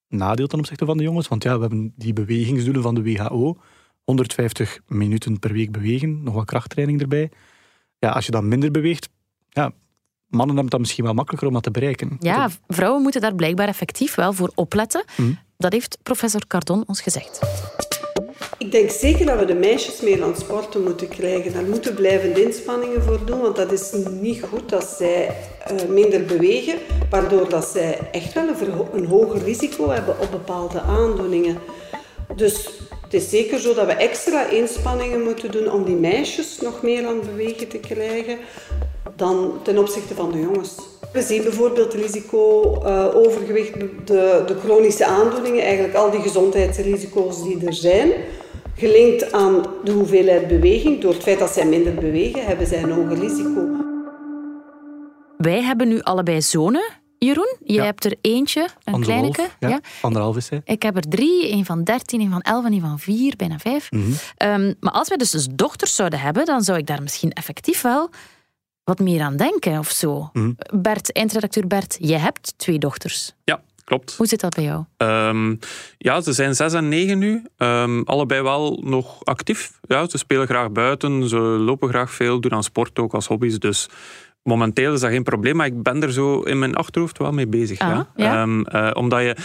nadeel 0.08 0.48
ten 0.48 0.60
opzichte 0.60 0.86
van 0.86 0.98
de 0.98 1.04
jongens? 1.04 1.28
Want 1.28 1.44
ja, 1.44 1.56
we 1.56 1.62
hebben 1.62 1.94
die 1.96 2.14
bewegingsdoelen 2.14 2.82
van 2.82 2.96
de 2.96 3.04
WHO. 3.04 3.58
150 4.06 4.80
minuten 4.88 5.40
per 5.40 5.54
week 5.54 5.72
bewegen, 5.72 6.24
nog 6.24 6.34
wat 6.34 6.46
krachttraining 6.46 7.02
erbij. 7.02 7.32
Ja, 8.00 8.10
als 8.10 8.26
je 8.26 8.32
dan 8.32 8.48
minder 8.48 8.72
beweegt, 8.72 9.10
ja, 9.50 9.72
mannen 10.28 10.56
hebben 10.56 10.64
het 10.64 10.72
dan 10.72 10.80
misschien 10.80 11.04
wel 11.04 11.14
makkelijker 11.14 11.48
om 11.48 11.54
dat 11.54 11.64
te 11.64 11.72
bereiken. 11.72 12.18
Ja, 12.20 12.50
vrouwen 12.68 13.02
moeten 13.02 13.22
daar 13.22 13.36
blijkbaar 13.36 13.68
effectief 13.68 14.16
wel 14.16 14.34
voor 14.34 14.52
opletten. 14.56 15.04
Mhm. 15.18 15.32
Dat 15.58 15.72
heeft 15.72 15.98
professor 16.04 16.48
Cardon 16.48 16.84
ons 16.88 17.02
gezegd. 17.02 17.40
Ik 18.58 18.72
denk 18.72 18.90
zeker 18.90 19.26
dat 19.26 19.40
we 19.40 19.46
de 19.46 19.54
meisjes 19.54 20.02
meer 20.02 20.24
aan 20.24 20.36
sporten 20.36 20.84
moeten 20.84 21.08
krijgen. 21.08 21.54
Daar 21.54 21.64
moeten 21.64 21.96
blijvende 21.96 22.44
inspanningen 22.44 23.04
voor 23.04 23.26
doen, 23.26 23.42
want 23.42 23.56
dat 23.56 23.72
is 23.72 23.94
niet 24.22 24.44
goed 24.44 24.70
dat 24.70 24.84
zij 24.84 25.28
eh, 25.66 25.88
minder 25.90 26.26
bewegen, 26.26 26.78
waardoor 27.10 27.50
dat 27.50 27.66
zij 27.66 28.00
echt 28.12 28.34
wel 28.34 28.48
een, 28.94 29.06
hoger 29.06 29.44
risico 29.44 29.90
hebben 29.90 30.20
op 30.20 30.32
bepaalde 30.32 30.82
aandoeningen. 30.82 31.58
Dus 32.36 32.70
is 33.16 33.30
zeker 33.30 33.60
zo 33.60 33.74
dat 33.74 33.86
we 33.86 33.94
extra 33.94 34.50
inspanningen 34.50 35.24
moeten 35.24 35.52
doen 35.52 35.72
om 35.72 35.84
die 35.84 35.96
meisjes 35.96 36.60
nog 36.62 36.82
meer 36.82 37.06
aan 37.06 37.16
het 37.16 37.26
bewegen 37.26 37.68
te 37.68 37.78
krijgen. 37.78 38.38
dan 39.16 39.54
ten 39.64 39.78
opzichte 39.78 40.14
van 40.14 40.32
de 40.32 40.40
jongens. 40.40 40.76
We 41.14 41.22
zien 41.22 41.44
bijvoorbeeld 41.44 41.94
risico 41.94 42.64
uh, 42.84 43.16
overgewicht, 43.16 43.74
de, 43.80 44.44
de 44.48 44.56
chronische 44.64 45.06
aandoeningen, 45.06 45.64
eigenlijk 45.64 45.94
al 45.94 46.12
die 46.12 46.20
gezondheidsrisico's 46.20 47.44
die 47.44 47.66
er 47.66 47.74
zijn. 47.74 48.12
Gelinkt 48.76 49.32
aan 49.32 49.66
de 49.84 49.92
hoeveelheid 49.92 50.48
beweging, 50.48 51.02
door 51.02 51.14
het 51.14 51.24
feit 51.24 51.40
dat 51.40 51.50
zij 51.50 51.66
minder 51.66 51.94
bewegen, 51.94 52.46
hebben 52.46 52.68
zij 52.68 52.84
een 52.84 52.92
hoger 52.92 53.20
risico. 53.20 53.68
Wij 55.38 55.62
hebben 55.62 55.88
nu 55.88 56.02
allebei 56.02 56.42
zonen. 56.42 57.05
Jeroen, 57.26 57.56
jij 57.64 57.86
hebt 57.86 58.06
er 58.06 58.16
eentje, 58.22 58.68
een 58.84 59.02
kleineke. 59.02 59.50
Ja, 59.60 59.70
ja. 59.70 59.80
Anderhalf 60.02 60.36
is 60.36 60.50
hij. 60.50 60.62
Ik 60.66 60.84
heb 60.84 60.96
er 60.96 61.10
drie, 61.10 61.52
een 61.52 61.66
van 61.66 61.84
dertien, 61.84 62.22
een 62.22 62.32
van 62.32 62.42
elf 62.42 62.66
en 62.66 62.74
een 62.74 62.82
van 62.82 63.00
vier, 63.00 63.36
bijna 63.36 63.60
vijf. 63.60 63.92
Mhm. 63.92 64.02
um, 64.38 64.76
maar 64.80 64.92
als 64.92 65.08
wij 65.08 65.18
dus, 65.18 65.32
dus 65.32 65.48
dochters 65.52 65.96
zouden 65.96 66.20
hebben, 66.20 66.46
dan 66.46 66.62
zou 66.62 66.78
ik 66.78 66.86
daar 66.86 67.02
misschien 67.02 67.32
effectief 67.32 67.82
wel 67.82 68.10
wat 68.84 69.00
meer 69.00 69.22
aan 69.22 69.36
denken 69.36 69.80
of 69.80 69.90
zo. 69.90 70.30
Mhm. 70.34 70.52
Bert, 70.74 71.14
eindredacteur 71.14 71.68
Bert, 71.68 71.98
jij 72.00 72.20
hebt 72.20 72.54
twee 72.58 72.80
dochters. 72.80 73.34
Ja, 73.44 73.62
klopt. 73.84 74.16
Hoe 74.18 74.28
zit 74.28 74.40
dat 74.40 74.56
bij 74.56 74.64
jou? 74.64 74.84
Um, 74.98 75.60
ja, 75.98 76.22
ze 76.22 76.34
zijn 76.34 76.56
zes 76.56 76.74
en 76.74 76.90
negen 76.90 77.18
nu. 77.18 77.46
Um, 77.58 78.04
allebei 78.04 78.42
wel 78.42 78.82
nog 78.84 79.26
actief. 79.26 79.80
Ja, 79.82 80.10
ze 80.10 80.18
spelen 80.18 80.48
graag 80.48 80.72
buiten, 80.72 81.30
ze 81.30 81.38
lopen 81.38 81.90
graag 81.90 82.12
veel, 82.12 82.40
doen 82.40 82.54
aan 82.54 82.64
sport 82.64 83.00
ook 83.00 83.14
als 83.14 83.28
hobby's. 83.28 83.60
Dus 83.60 83.90
momenteel 84.46 84.94
is 84.94 85.00
dat 85.00 85.10
geen 85.12 85.24
probleem, 85.24 85.56
maar 85.56 85.66
ik 85.66 85.84
ben 85.84 86.04
er 86.04 86.12
zo 86.12 86.42
in 86.42 86.60
mijn 86.60 86.76
achterhoofd 86.76 87.18
wel 87.18 87.32
mee 87.32 87.48
bezig. 87.48 87.80
Ah, 87.80 87.90
ja. 87.90 88.08
ja. 88.16 88.42
Um, 88.42 88.66
uh, 88.72 88.92
omdat 88.94 89.22
je... 89.22 89.36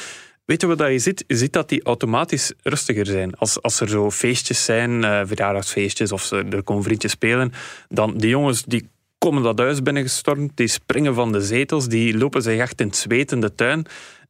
Weet 0.44 0.60
je 0.60 0.66
wat 0.66 0.78
je 0.78 0.98
ziet? 0.98 1.24
Je 1.26 1.36
ziet 1.36 1.52
dat 1.52 1.68
die 1.68 1.82
automatisch 1.82 2.52
rustiger 2.62 3.06
zijn. 3.06 3.34
Als, 3.34 3.62
als 3.62 3.80
er 3.80 3.88
zo 3.88 4.10
feestjes 4.10 4.64
zijn, 4.64 4.90
uh, 4.90 5.20
verjaardagsfeestjes 5.24 6.12
of 6.12 6.22
ze, 6.22 6.44
er 6.50 6.62
komen 6.62 6.82
vriendjes 6.82 7.12
spelen, 7.12 7.52
dan 7.88 8.16
die 8.16 8.28
jongens 8.28 8.64
die 8.64 8.88
komen 9.18 9.42
dat 9.42 9.58
huis 9.58 9.82
binnengestormd, 9.82 10.50
die 10.54 10.66
springen 10.66 11.14
van 11.14 11.32
de 11.32 11.40
zetels, 11.40 11.88
die 11.88 12.18
lopen 12.18 12.42
zich 12.42 12.58
echt 12.58 12.80
in 12.80 12.86
het 12.86 12.96
zweet 12.96 13.32
in 13.32 13.40
de 13.40 13.54
tuin. 13.54 13.86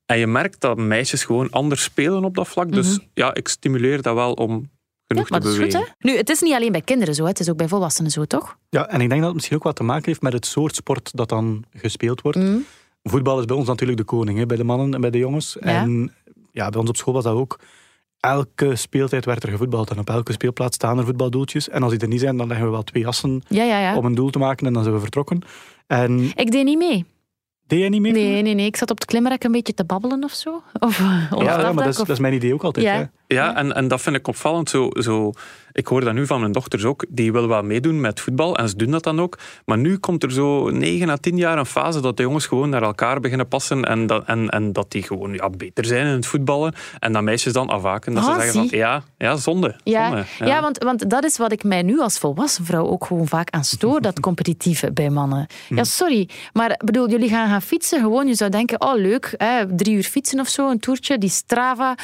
En 0.06 0.18
je 0.18 0.26
merkt 0.26 0.60
dat 0.60 0.76
meisjes 0.76 1.24
gewoon 1.24 1.50
anders 1.50 1.82
spelen 1.82 2.24
op 2.24 2.34
dat 2.34 2.48
vlak. 2.48 2.72
Dus 2.72 2.88
Mhm. 2.88 3.06
ja, 3.14 3.34
ik 3.34 3.48
stimuleer 3.48 4.02
dat 4.02 4.14
wel 4.14 4.32
om 4.32 4.70
genoeg 5.14 5.30
maar 5.30 5.40
te 5.40 5.46
dat 5.46 5.54
is 5.54 5.60
bewegen. 5.60 5.80
goed, 5.80 5.94
hè? 5.98 6.10
Nu, 6.10 6.16
het 6.16 6.28
is 6.28 6.40
niet 6.40 6.54
alleen 6.54 6.72
bij 6.72 6.80
kinderen 6.80 7.14
zo, 7.14 7.24
het 7.24 7.40
is 7.40 7.50
ook 7.50 7.56
bij 7.56 7.68
volwassenen 7.68 8.10
zo, 8.10 8.24
toch? 8.24 8.56
Ja, 8.68 8.86
en 8.88 9.00
ik 9.00 9.08
denk 9.08 9.18
dat 9.18 9.24
het 9.26 9.34
misschien 9.34 9.56
ook 9.56 9.62
wat 9.62 9.76
te 9.76 9.82
maken 9.82 10.04
heeft 10.04 10.22
met 10.22 10.32
het 10.32 10.46
soort 10.46 10.74
sport 10.74 11.10
dat 11.16 11.28
dan 11.28 11.64
gespeeld 11.74 12.20
wordt. 12.20 12.38
Mhm. 12.38 12.56
Voetbal 13.02 13.38
is 13.38 13.44
bij 13.44 13.56
ons 13.56 13.66
natuurlijk 13.66 13.98
de 13.98 14.04
koning, 14.04 14.38
hè, 14.38 14.46
bij 14.46 14.56
de 14.56 14.64
mannen 14.64 14.94
en 14.94 15.00
bij 15.00 15.10
de 15.10 15.18
jongens. 15.18 15.56
Ja. 15.60 15.66
En 15.66 16.12
ja, 16.52 16.68
bij 16.68 16.80
ons 16.80 16.88
op 16.88 16.96
school 16.96 17.14
was 17.14 17.24
dat 17.24 17.34
ook. 17.34 17.58
Elke 18.20 18.76
speeltijd 18.76 19.24
werd 19.24 19.42
er 19.42 19.48
gevoetbald 19.50 19.90
en 19.90 19.98
op 19.98 20.10
elke 20.10 20.32
speelplaats 20.32 20.74
staan 20.76 20.98
er 20.98 21.04
voetbaldoeltjes. 21.04 21.68
En 21.68 21.82
als 21.82 21.92
die 21.92 22.00
er 22.00 22.08
niet 22.08 22.20
zijn, 22.20 22.36
dan 22.36 22.46
leggen 22.48 22.66
we 22.66 22.72
wel 22.72 22.82
twee 22.82 23.06
assen 23.06 23.42
Ja, 23.48 23.64
ja, 23.64 23.78
ja. 23.80 23.96
om 23.96 24.04
een 24.04 24.14
doel 24.14 24.30
te 24.30 24.38
maken 24.38 24.66
en 24.66 24.72
dan 24.72 24.82
zijn 24.82 24.94
we 24.94 25.00
vertrokken. 25.00 25.42
En 25.86 26.20
Ik 26.34 26.50
deed 26.50 26.64
niet 26.64 26.78
mee. 26.78 27.04
deed 27.66 27.78
jij 27.78 27.88
niet 27.88 28.00
mee? 28.00 28.12
Nee, 28.12 28.42
nee, 28.42 28.54
nee. 28.54 28.66
Ik 28.66 28.76
zat 28.76 28.90
op 28.90 28.98
het 28.98 29.06
klimrek 29.08 29.44
een 29.44 29.52
beetje 29.52 29.74
te 29.74 29.84
babbelen 29.84 30.24
of 30.24 30.32
zo. 30.32 30.62
Of, 30.78 31.00
of 31.30 31.42
Ja, 31.42 31.56
maar 31.56 31.74
dat 31.74 31.86
is, 31.86 32.00
of- 32.00 32.06
dat 32.06 32.16
is 32.16 32.18
mijn 32.18 32.34
idee 32.34 32.54
ook 32.54 32.62
altijd. 32.64 32.86
Ja. 32.86 33.10
Ja, 33.34 33.56
en, 33.56 33.74
en 33.74 33.88
dat 33.88 34.00
vind 34.00 34.16
ik 34.16 34.28
opvallend. 34.28 34.70
Zo, 34.70 34.88
zo, 34.92 35.32
ik 35.72 35.86
hoor 35.86 36.00
dat 36.00 36.14
nu 36.14 36.26
van 36.26 36.40
mijn 36.40 36.52
dochters 36.52 36.84
ook. 36.84 37.04
Die 37.08 37.32
willen 37.32 37.48
wel 37.48 37.62
meedoen 37.62 38.00
met 38.00 38.20
voetbal 38.20 38.56
en 38.56 38.68
ze 38.68 38.76
doen 38.76 38.90
dat 38.90 39.02
dan 39.02 39.20
ook. 39.20 39.38
Maar 39.64 39.78
nu 39.78 39.98
komt 39.98 40.22
er 40.22 40.32
zo 40.32 40.70
9 40.70 41.08
à 41.08 41.16
10 41.16 41.36
jaar 41.36 41.58
een 41.58 41.66
fase 41.66 42.00
dat 42.00 42.16
de 42.16 42.22
jongens 42.22 42.46
gewoon 42.46 42.68
naar 42.68 42.82
elkaar 42.82 43.20
beginnen 43.20 43.48
passen 43.48 43.84
en 43.84 44.06
dat, 44.06 44.24
en, 44.24 44.48
en 44.48 44.72
dat 44.72 44.90
die 44.90 45.02
gewoon 45.02 45.32
ja, 45.32 45.50
beter 45.50 45.84
zijn 45.84 46.06
in 46.06 46.12
het 46.12 46.26
voetballen. 46.26 46.74
En 46.98 47.12
dat 47.12 47.22
meisjes 47.22 47.52
dan 47.52 47.68
afhaken. 47.68 48.14
Dat 48.14 48.24
Ah, 48.24 48.34
ze 48.34 48.40
zeggen 48.40 48.68
van, 48.68 48.78
ja, 48.78 49.02
ja 49.18 49.36
zonde. 49.36 49.76
Ja, 49.84 50.08
zonde, 50.08 50.24
ja. 50.38 50.60
want, 50.60 50.78
want 50.78 51.10
dat 51.10 51.24
is 51.24 51.36
wat 51.36 51.52
ik 51.52 51.64
mij 51.64 51.82
nu 51.82 52.00
als 52.00 52.18
volwassen 52.18 52.64
vrouw 52.64 52.86
ook 52.86 53.04
gewoon 53.04 53.28
vaak 53.28 53.50
aan 53.50 53.64
stoor, 53.64 54.00
dat 54.00 54.20
competitieve 54.30 54.92
bij 54.92 55.10
mannen. 55.10 55.46
Ja, 55.68 55.84
sorry, 55.84 56.28
maar 56.52 56.80
bedoel, 56.84 57.10
jullie 57.10 57.28
gaan 57.28 57.48
gaan 57.48 57.62
fietsen, 57.62 58.00
gewoon, 58.00 58.26
je 58.26 58.34
zou 58.34 58.50
denken, 58.50 58.80
oh 58.80 58.94
leuk, 58.94 59.34
hè, 59.36 59.76
drie 59.76 59.96
uur 59.96 60.02
fietsen 60.02 60.40
of 60.40 60.48
zo, 60.48 60.70
een 60.70 60.80
toertje, 60.80 61.18
die 61.18 61.30
Strava... 61.30 61.94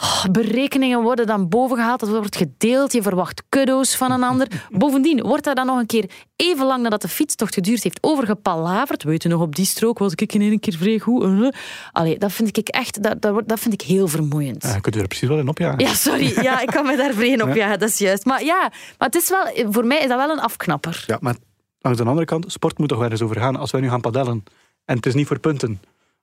oh, 0.00 0.24
berekeningen 0.32 1.02
worden 1.02 1.26
dan 1.26 1.48
bovengehaald, 1.48 2.00
dat 2.00 2.08
wordt 2.08 2.36
gedeeld, 2.36 2.92
je 2.92 3.02
verwacht 3.02 3.42
kuddo's 3.48 3.96
van 3.96 4.10
een 4.10 4.22
ander. 4.22 4.66
Bovendien 4.70 5.22
wordt 5.22 5.44
daar 5.44 5.54
dan 5.54 5.66
nog 5.66 5.78
een 5.78 5.86
keer 5.86 6.10
even 6.36 6.66
lang 6.66 6.82
nadat 6.82 7.02
de 7.02 7.08
fietstocht 7.08 7.54
geduurd 7.54 7.82
heeft 7.82 7.98
overgepalaverd. 8.00 9.02
Weet 9.02 9.22
je 9.22 9.28
nog, 9.28 9.40
op 9.40 9.56
die 9.56 9.64
strook 9.64 9.98
was 9.98 10.12
ik 10.14 10.32
in 10.32 10.40
één 10.40 10.60
keer 10.60 10.76
vrij 10.76 10.98
goed. 10.98 11.22
Uh. 11.24 11.48
Allee, 11.92 12.18
dat 12.18 12.32
vind 12.32 12.56
ik 12.56 12.68
echt, 12.68 13.02
dat, 13.02 13.22
dat, 13.22 13.42
dat 13.48 13.60
vind 13.60 13.74
ik 13.74 13.80
heel 13.80 14.08
vermoeiend. 14.08 14.62
Ja, 14.62 14.74
je 14.74 14.80
kunt 14.80 14.96
er 14.96 15.06
precies 15.06 15.28
wel 15.28 15.38
in 15.38 15.48
opjagen. 15.48 15.78
Ja, 15.78 15.94
sorry. 15.94 16.42
Ja, 16.42 16.60
ik 16.60 16.68
kan 16.68 16.86
me 16.86 16.96
daar 16.96 17.12
vrij 17.14 17.42
op. 17.42 17.54
Ja, 17.60 17.76
dat 17.76 17.88
is 17.88 17.98
juist. 17.98 18.24
Maar 18.24 18.44
ja, 18.44 18.58
maar 18.98 19.08
het 19.08 19.14
is 19.14 19.28
wel, 19.28 19.70
voor 19.72 19.84
mij 19.84 19.98
is 19.98 20.08
dat 20.08 20.16
wel 20.16 20.30
een 20.30 20.40
afknapper. 20.40 21.04
Ja, 21.06 21.18
maar 21.20 21.34
langs 21.78 21.98
de 21.98 22.04
andere 22.04 22.26
kant, 22.26 22.52
sport 22.52 22.78
moet 22.78 22.88
toch 22.88 22.98
wel 22.98 23.10
eens 23.10 23.22
over 23.22 23.36
gaan. 23.36 23.56
Als 23.56 23.70
wij 23.70 23.80
nu 23.80 23.88
gaan 23.88 24.00
padellen 24.00 24.44
en 24.84 24.96
het 24.96 25.06
is 25.06 25.14
niet 25.14 25.26
voor 25.26 25.38
punten, 25.38 25.82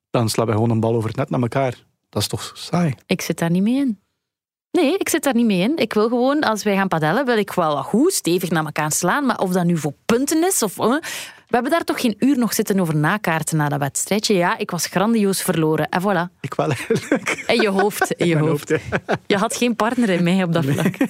dan 0.10 0.30
slaan 0.30 0.46
wij 0.46 0.56
gewoon 0.56 0.70
een 0.70 0.80
bal 0.80 0.96
over 0.96 1.08
het 1.08 1.18
net 1.18 1.30
naar 1.30 1.42
elkaar. 1.42 1.84
Dat 2.18 2.26
is 2.26 2.32
toch 2.32 2.52
saai? 2.56 2.96
Ik 3.06 3.22
zit 3.22 3.38
daar 3.38 3.50
niet 3.50 3.62
mee 3.64 3.76
in. 3.76 4.00
Nee, 4.72 4.98
ik 4.98 5.10
zit 5.10 5.24
daar 5.24 5.34
niet 5.36 5.46
mee 5.46 5.60
in. 5.60 5.78
Ik 5.78 5.94
wil 5.94 6.08
gewoon, 6.08 6.42
als 6.42 6.64
wij 6.64 6.76
gaan 6.76 6.88
padellen, 6.88 7.26
wil 7.26 7.38
ik 7.38 7.52
wel 7.52 7.76
wat 7.76 7.86
goed, 7.86 8.14
stevig 8.14 8.50
naar 8.50 8.66
elkaar 8.66 8.92
slaan. 8.92 9.26
Maar 9.26 9.38
of 9.38 9.52
dat 9.52 9.66
nu 9.66 9.78
voor 9.78 9.94
punten 10.06 10.48
is 10.48 10.64
of... 10.64 10.80
eh, 10.80 10.88
we 11.48 11.54
hebben 11.54 11.72
daar 11.72 11.84
toch 11.84 12.02
geen 12.02 12.16
uur 12.20 12.38
nog 12.38 12.54
zitten 12.54 12.80
over 12.80 12.96
nakaarten 12.96 13.58
na 13.58 13.70
dat 13.70 13.80
wedstrijdje. 13.80 14.34
Ja, 14.34 14.58
ik 14.58 14.72
was 14.72 14.86
grandioos 14.86 15.42
verloren. 15.42 15.90
En 15.90 16.02
voilà. 16.02 16.34
Ik 16.42 16.54
wel 16.54 16.68
eigenlijk. 16.68 17.44
In 17.48 17.62
je 17.62 17.70
hoofd. 17.70 18.12
In 18.12 18.28
je 18.28 18.38
hoofd. 18.48 18.74
Je 19.26 19.38
had 19.38 19.56
geen 19.56 19.76
partner 19.76 20.10
in 20.10 20.24
mij 20.24 20.44
op 20.44 20.54
dat 20.54 20.66
vlak. 20.66 20.96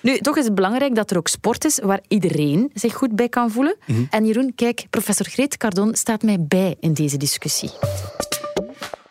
Nu, 0.00 0.18
toch 0.18 0.36
is 0.36 0.44
het 0.44 0.54
belangrijk 0.54 0.94
dat 0.94 1.10
er 1.10 1.16
ook 1.16 1.28
sport 1.28 1.64
is 1.64 1.78
waar 1.82 2.00
iedereen 2.08 2.70
zich 2.74 2.94
goed 2.94 3.16
bij 3.16 3.28
kan 3.28 3.50
voelen. 3.50 3.76
En 4.10 4.26
Jeroen, 4.26 4.52
kijk, 4.54 4.86
professor 4.90 5.26
Greet 5.26 5.56
Cardon 5.56 5.94
staat 5.94 6.22
mij 6.22 6.36
bij 6.40 6.76
in 6.80 6.92
deze 6.92 7.16
discussie. 7.16 7.70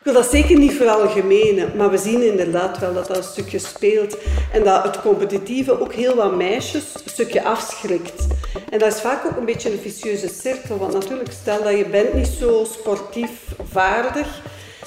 Ik 0.05 0.11
wil 0.11 0.21
dat 0.21 0.31
zeker 0.31 0.57
niet 0.57 0.73
veralgemenen, 0.73 1.71
maar 1.77 1.91
we 1.91 1.97
zien 1.97 2.27
inderdaad 2.27 2.79
wel 2.79 2.93
dat 2.93 3.07
dat 3.07 3.17
een 3.17 3.23
stukje 3.23 3.59
speelt. 3.59 4.17
En 4.51 4.63
dat 4.63 4.83
het 4.83 5.01
competitieve 5.01 5.79
ook 5.79 5.93
heel 5.93 6.15
wat 6.15 6.35
meisjes 6.35 6.83
een 6.93 7.09
stukje 7.09 7.43
afschrikt. 7.43 8.27
En 8.69 8.79
dat 8.79 8.93
is 8.93 9.01
vaak 9.01 9.25
ook 9.25 9.37
een 9.37 9.45
beetje 9.45 9.71
een 9.71 9.79
vicieuze 9.79 10.27
cirkel. 10.27 10.77
Want 10.77 10.93
natuurlijk, 10.93 11.31
stel 11.31 11.63
dat 11.63 11.77
je 11.77 11.85
bent 11.85 12.13
niet 12.13 12.27
zo 12.39 12.65
sportief 12.71 13.31
vaardig 13.71 14.41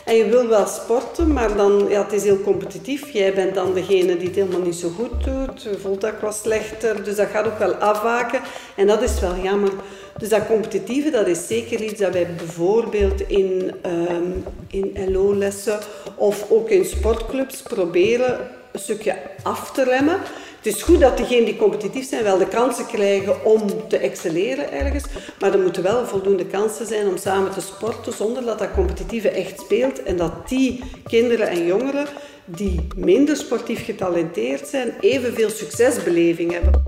en 0.09 0.17
je 0.17 0.29
wil 0.29 0.49
wel 0.49 0.67
sporten, 0.67 1.33
maar 1.33 1.57
dan, 1.57 1.87
ja, 1.89 2.03
het 2.03 2.13
is 2.13 2.23
heel 2.23 2.41
competitief. 2.41 3.11
Jij 3.11 3.35
bent 3.35 3.55
dan 3.55 3.75
degene 3.75 4.17
die 4.17 4.27
het 4.27 4.37
helemaal 4.37 4.61
niet 4.61 4.75
zo 4.75 4.89
goed 4.89 5.25
doet. 5.25 5.63
Je 5.63 5.79
voelt 5.81 6.01
dat 6.01 6.13
wat 6.21 6.35
slechter, 6.35 7.05
dus 7.05 7.17
dat 7.17 7.29
gaat 7.29 7.47
ook 7.47 7.59
wel 7.59 7.75
afwaken. 7.75 8.41
En 8.77 8.87
dat 8.87 9.03
is 9.03 9.21
wel 9.21 9.37
jammer. 9.37 9.71
Dus 10.19 10.29
dat 10.29 10.47
competitieve, 10.47 11.11
dat 11.11 11.27
is 11.27 11.47
zeker 11.47 11.83
iets 11.83 12.01
dat 12.01 12.13
wij 12.13 12.35
bijvoorbeeld 12.37 13.21
in, 13.21 13.75
ehm, 13.83 14.31
in 14.71 15.13
LO-lessen 15.13 15.79
of 16.15 16.51
ook 16.51 16.71
in 16.71 16.85
sportclubs 16.85 17.63
proberen 17.63 18.39
een 18.73 18.81
stukje 18.81 19.17
af 19.43 19.73
te 19.73 19.85
remmen. 19.85 20.21
Het 20.69 20.77
is 20.77 20.83
goed 20.83 21.01
dat 21.01 21.17
diegenen 21.17 21.45
die 21.45 21.57
competitief 21.57 22.09
zijn 22.09 22.23
wel 22.23 22.39
de 22.39 22.49
kansen 22.49 22.87
krijgen 22.87 23.45
om 23.45 23.89
te 23.89 23.97
excelleren 23.97 24.73
ergens, 24.73 25.05
maar 25.41 25.53
er 25.53 25.61
moeten 25.61 25.83
wel 25.83 26.07
voldoende 26.07 26.47
kansen 26.47 26.87
zijn 26.87 27.07
om 27.07 27.17
samen 27.17 27.53
te 27.53 27.61
sporten 27.61 28.13
zonder 28.13 28.45
dat 28.45 28.59
dat 28.59 28.73
competitieve 28.73 29.29
echt 29.29 29.61
speelt 29.61 30.03
en 30.03 30.17
dat 30.17 30.49
die 30.49 30.83
kinderen 31.05 31.49
en 31.49 31.67
jongeren 31.67 32.07
die 32.45 32.87
minder 32.97 33.37
sportief 33.37 33.85
getalenteerd 33.85 34.67
zijn, 34.67 34.93
evenveel 35.01 35.51
succesbeleving 35.51 36.53
hebben. 36.53 36.83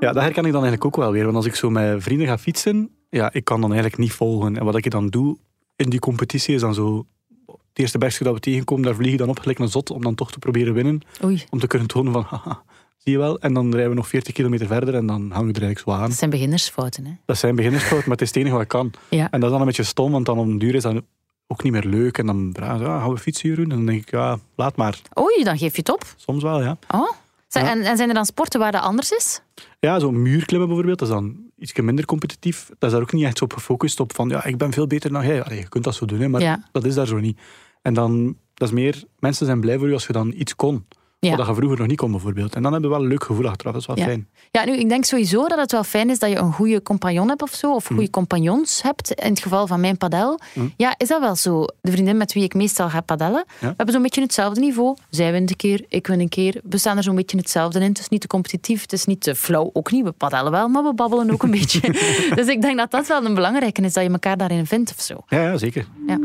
Ja, 0.00 0.12
dat 0.12 0.22
herken 0.22 0.44
ik 0.44 0.52
dan 0.52 0.62
eigenlijk 0.62 0.84
ook 0.84 0.96
wel 0.96 1.12
weer. 1.12 1.24
Want 1.24 1.36
als 1.36 1.46
ik 1.46 1.54
zo 1.54 1.70
met 1.70 2.02
vrienden 2.02 2.26
ga 2.26 2.38
fietsen, 2.38 2.90
ja, 3.10 3.32
ik 3.32 3.44
kan 3.44 3.60
dan 3.60 3.72
eigenlijk 3.72 4.00
niet 4.00 4.12
volgen. 4.12 4.56
En 4.56 4.64
wat 4.64 4.76
ik 4.76 4.90
dan 4.90 5.06
doe 5.06 5.36
in 5.76 5.90
die 5.90 6.00
competitie 6.00 6.54
is 6.54 6.60
dan 6.60 6.74
zo... 6.74 7.06
Het 7.72 7.80
eerste 7.80 7.98
bergje 7.98 8.24
dat 8.24 8.34
we 8.34 8.40
tegenkomen, 8.40 8.84
daar 8.84 8.94
vlieg 8.94 9.10
je 9.10 9.16
dan 9.16 9.28
op 9.28 9.38
gelijk 9.38 9.58
een 9.58 9.68
zot 9.68 9.90
om 9.90 10.02
dan 10.02 10.14
toch 10.14 10.32
te 10.32 10.38
proberen 10.38 10.74
winnen. 10.74 11.00
Oei, 11.24 11.44
Om 11.50 11.58
te 11.60 11.66
kunnen 11.66 11.88
tonen 11.88 12.12
van, 12.12 12.22
haha, 12.30 12.62
zie 12.98 13.12
je 13.12 13.18
wel. 13.18 13.38
En 13.40 13.54
dan 13.54 13.70
rijden 13.70 13.88
we 13.90 13.96
nog 13.96 14.08
40 14.08 14.32
kilometer 14.34 14.66
verder 14.66 14.94
en 14.94 15.06
dan 15.06 15.20
hangen 15.30 15.46
we 15.52 15.54
er 15.60 15.62
eigenlijk 15.62 15.78
zo 15.78 15.90
aan. 15.90 16.08
dat 16.08 16.18
zijn 16.18 16.30
beginnersfouten. 16.30 17.04
Hè? 17.04 17.12
Dat 17.26 17.38
zijn 17.38 17.54
beginnersfouten, 17.56 18.08
maar 18.08 18.18
het 18.18 18.26
is 18.26 18.28
het 18.28 18.36
enige 18.36 18.52
wat 18.54 18.62
ik 18.62 18.68
kan. 18.68 18.92
Ja. 19.08 19.30
En 19.30 19.40
dat 19.40 19.42
is 19.42 19.50
dan 19.50 19.60
een 19.60 19.66
beetje 19.66 19.82
stom, 19.82 20.12
want 20.12 20.26
dan 20.26 20.38
op 20.38 20.46
den 20.46 20.58
duur 20.58 20.74
is 20.74 20.82
dat 20.82 21.02
ook 21.46 21.62
niet 21.62 21.72
meer 21.72 21.84
leuk. 21.84 22.18
En 22.18 22.26
dan 22.26 22.50
vragen 22.52 22.78
ze, 22.78 22.84
ja, 22.84 22.98
gaan 23.00 23.10
we 23.10 23.18
fietsen 23.18 23.48
hier 23.48 23.56
doen? 23.56 23.70
En 23.70 23.76
dan 23.76 23.86
denk 23.86 24.00
ik, 24.02 24.10
ja, 24.10 24.38
laat 24.56 24.76
maar. 24.76 25.00
Oei, 25.20 25.44
dan 25.44 25.58
geef 25.58 25.72
je 25.72 25.78
het 25.78 25.92
op. 25.92 26.04
Soms 26.16 26.42
wel, 26.42 26.62
ja. 26.62 26.76
Oh. 26.90 27.10
Zijn- 27.48 27.64
Ja. 27.64 27.70
En, 27.70 27.82
en 27.82 27.96
zijn 27.96 28.08
er 28.08 28.14
dan 28.14 28.24
sporten 28.26 28.60
waar 28.60 28.72
dat 28.72 28.82
anders 28.82 29.10
is? 29.10 29.42
Ja, 29.80 29.98
zo'n 29.98 30.22
muurklimmen 30.22 30.68
bijvoorbeeld, 30.68 30.98
dat 30.98 31.08
is 31.08 31.14
dan 31.14 31.36
iets 31.62 31.72
minder 31.80 32.04
competitief. 32.04 32.66
Dat 32.68 32.76
is 32.88 32.90
daar 32.90 33.00
ook 33.00 33.12
niet 33.12 33.24
echt 33.24 33.38
zo 33.38 33.44
op 33.44 33.52
gefocust 33.52 34.00
op 34.00 34.14
van, 34.14 34.28
ja, 34.28 34.44
ik 34.44 34.58
ben 34.58 34.72
veel 34.72 34.86
beter 34.86 35.12
dan 35.12 35.26
jij. 35.26 35.42
Allee, 35.42 35.58
je 35.58 35.68
kunt 35.68 35.84
dat 35.84 35.94
zo 35.94 36.04
doen, 36.04 36.20
hè, 36.20 36.28
maar 36.28 36.40
Ja. 36.40 36.68
dat 36.72 36.84
is 36.84 36.94
daar 36.94 37.06
zo 37.06 37.18
niet. 37.18 37.38
En 37.82 37.94
dan, 37.94 38.36
dat 38.54 38.68
is 38.68 38.74
meer, 38.74 39.04
mensen 39.18 39.46
zijn 39.46 39.60
blij 39.60 39.78
voor 39.78 39.86
je 39.88 39.92
als 39.94 40.06
je 40.06 40.12
dan 40.12 40.32
iets 40.36 40.56
kon. 40.56 40.86
Ja. 41.28 41.36
Wat 41.36 41.46
je 41.46 41.54
vroeger 41.54 41.78
nog 41.78 41.86
niet 41.86 41.96
kon, 41.96 42.10
bijvoorbeeld. 42.10 42.54
En 42.54 42.62
dan 42.62 42.72
hebben 42.72 42.90
we 42.90 42.96
wel 42.96 43.04
een 43.04 43.10
leuk 43.10 43.24
gevoel 43.24 43.48
achteraf. 43.48 43.72
Dat 43.72 43.80
is 43.80 43.86
wel 43.86 43.98
Ja. 43.98 44.04
fijn. 44.04 44.28
Ja, 44.50 44.64
nu, 44.64 44.76
ik 44.76 44.88
denk 44.88 45.04
sowieso 45.04 45.48
dat 45.48 45.58
het 45.58 45.72
wel 45.72 45.84
fijn 45.84 46.10
is 46.10 46.18
dat 46.18 46.30
je 46.30 46.36
een 46.36 46.52
goede 46.52 46.82
compagnon 46.82 47.28
hebt 47.28 47.42
of 47.42 47.52
zo, 47.54 47.74
of 47.74 47.88
Hm. 47.88 47.94
goede 47.94 48.10
compagnons 48.10 48.82
hebt. 48.82 49.10
In 49.12 49.30
het 49.30 49.40
geval 49.40 49.66
van 49.66 49.80
mijn 49.80 49.96
padel. 49.96 50.38
Hm. 50.52 50.60
Ja, 50.76 50.94
is 50.96 51.08
dat 51.08 51.20
wel 51.20 51.36
zo? 51.36 51.64
De 51.80 51.90
vriendin 51.90 52.16
met 52.16 52.32
wie 52.32 52.42
ik 52.42 52.54
meestal 52.54 52.88
ga 52.88 53.00
padellen, 53.00 53.44
we 53.60 53.66
hebben 53.66 53.92
zo'n 53.92 54.02
beetje 54.02 54.20
hetzelfde 54.20 54.60
niveau. 54.60 54.96
Zij 55.10 55.32
wint 55.32 55.50
een 55.50 55.56
keer, 55.56 55.84
ik 55.88 56.06
win 56.06 56.20
een 56.20 56.28
keer. 56.28 56.60
We 56.68 56.78
staan 56.78 56.96
er 56.96 57.02
zo'n 57.02 57.14
beetje 57.16 57.36
hetzelfde 57.36 57.80
in. 57.80 57.88
Het 57.88 57.98
is 57.98 58.08
niet 58.08 58.20
te 58.20 58.26
competitief, 58.26 58.80
het 58.82 58.92
is 58.92 59.04
niet 59.04 59.20
te 59.20 59.34
flauw. 59.34 59.70
Ook 59.72 59.90
niet, 59.90 60.04
we 60.04 60.12
padellen 60.12 60.50
wel, 60.52 60.68
maar 60.68 60.82
we 60.84 60.94
babbelen 60.94 61.30
ook 61.30 61.42
een 61.42 61.50
beetje. 61.50 61.80
Dus 62.34 62.46
ik 62.46 62.62
denk 62.62 62.76
dat 62.78 62.90
dat 62.90 63.06
wel 63.06 63.24
een 63.24 63.34
belangrijke 63.34 63.82
is, 63.82 63.92
dat 63.92 64.04
je 64.04 64.10
elkaar 64.10 64.36
daarin 64.36 64.66
vindt 64.66 64.90
of 64.96 65.00
zo. 65.00 65.16
Ja, 65.28 65.42
ja 65.42 65.56
zeker. 65.56 65.86
Ja. 66.06 66.18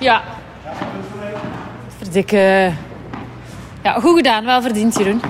Ja. 0.00 0.22
Verdikke. 1.98 2.72
Ja, 3.82 3.92
goed 3.92 4.16
gedaan. 4.16 4.44
Wel 4.44 4.62
verdiend, 4.62 4.96
Jeroen. 4.96 5.20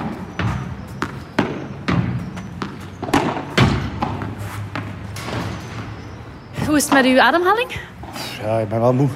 Hoe 6.66 6.76
is 6.76 6.84
het 6.84 6.92
met 6.92 7.04
uw 7.04 7.20
ademhaling? 7.20 7.70
Ja, 8.42 8.58
ik 8.58 8.68
ben 8.68 8.80
wel 8.80 8.92
moe. 8.92 9.08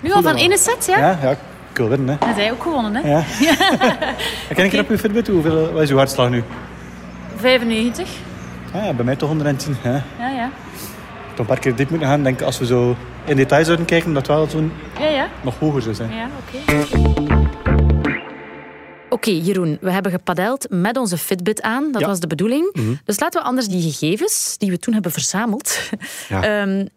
Nu 0.00 0.12
al 0.12 0.22
van 0.22 0.34
ene 0.34 0.58
set, 0.58 0.86
ja? 0.86 0.98
Ja, 0.98 1.18
ja 1.22 1.30
ik 1.30 1.38
wil 1.74 1.88
winnen. 1.88 2.16
Hè. 2.20 2.26
En 2.26 2.34
zij 2.34 2.52
ook 2.52 2.62
gewonnen, 2.62 2.94
hè? 2.94 3.10
Ja. 3.10 3.24
Ken 4.54 4.64
ik 4.64 4.80
op 4.80 4.88
uw 4.88 4.98
Fitbit? 4.98 5.28
Hoeveel, 5.28 5.72
wat 5.72 5.82
is 5.82 5.90
uw 5.90 5.96
hartslag 5.96 6.30
nu? 6.30 6.44
95. 7.36 8.08
Ah, 8.74 8.84
ja, 8.84 8.92
bij 8.92 9.04
mij 9.04 9.16
toch 9.16 9.28
110. 9.28 9.76
Hè. 9.80 9.92
Ja, 9.92 10.28
ja. 10.28 10.50
Heb 11.36 11.38
een 11.38 11.46
paar 11.46 11.58
keer 11.58 11.74
diep 11.76 11.90
moeten 11.90 12.08
gaan. 12.08 12.18
Ik 12.18 12.24
denk 12.24 12.42
als 12.42 12.58
we 12.58 12.66
zo 12.66 12.96
in 13.24 13.36
details 13.36 13.64
zouden 13.66 13.86
kijken, 13.86 14.12
dat 14.14 14.26
wel 14.26 14.46
zo'n 14.48 14.72
Ja, 14.98 15.08
ja. 15.08 15.28
nog 15.44 15.58
hoger 15.58 15.82
zou 15.82 15.94
zijn. 15.94 16.12
Ja, 16.14 16.28
oké. 16.46 16.84
Oké, 19.08 19.30
Jeroen, 19.30 19.78
we 19.80 19.90
hebben 19.92 20.12
gepadeld 20.12 20.66
met 20.70 20.96
onze 20.96 21.18
Fitbit 21.18 21.62
aan. 21.62 21.92
Dat 21.92 22.00
Ja. 22.00 22.06
was 22.06 22.20
de 22.20 22.26
bedoeling. 22.26 22.70
Mhm. 22.72 22.94
Dus 23.04 23.20
laten 23.20 23.40
we 23.40 23.46
anders 23.48 23.66
die 23.68 23.92
gegevens 23.92 24.54
die 24.58 24.70
we 24.70 24.78
toen 24.78 24.94
hebben 24.94 25.12
verzameld, 25.12 25.90
Ja. 26.28 26.42
ehm, 26.60 26.68
Nu 26.76 26.78
eens 26.82 26.90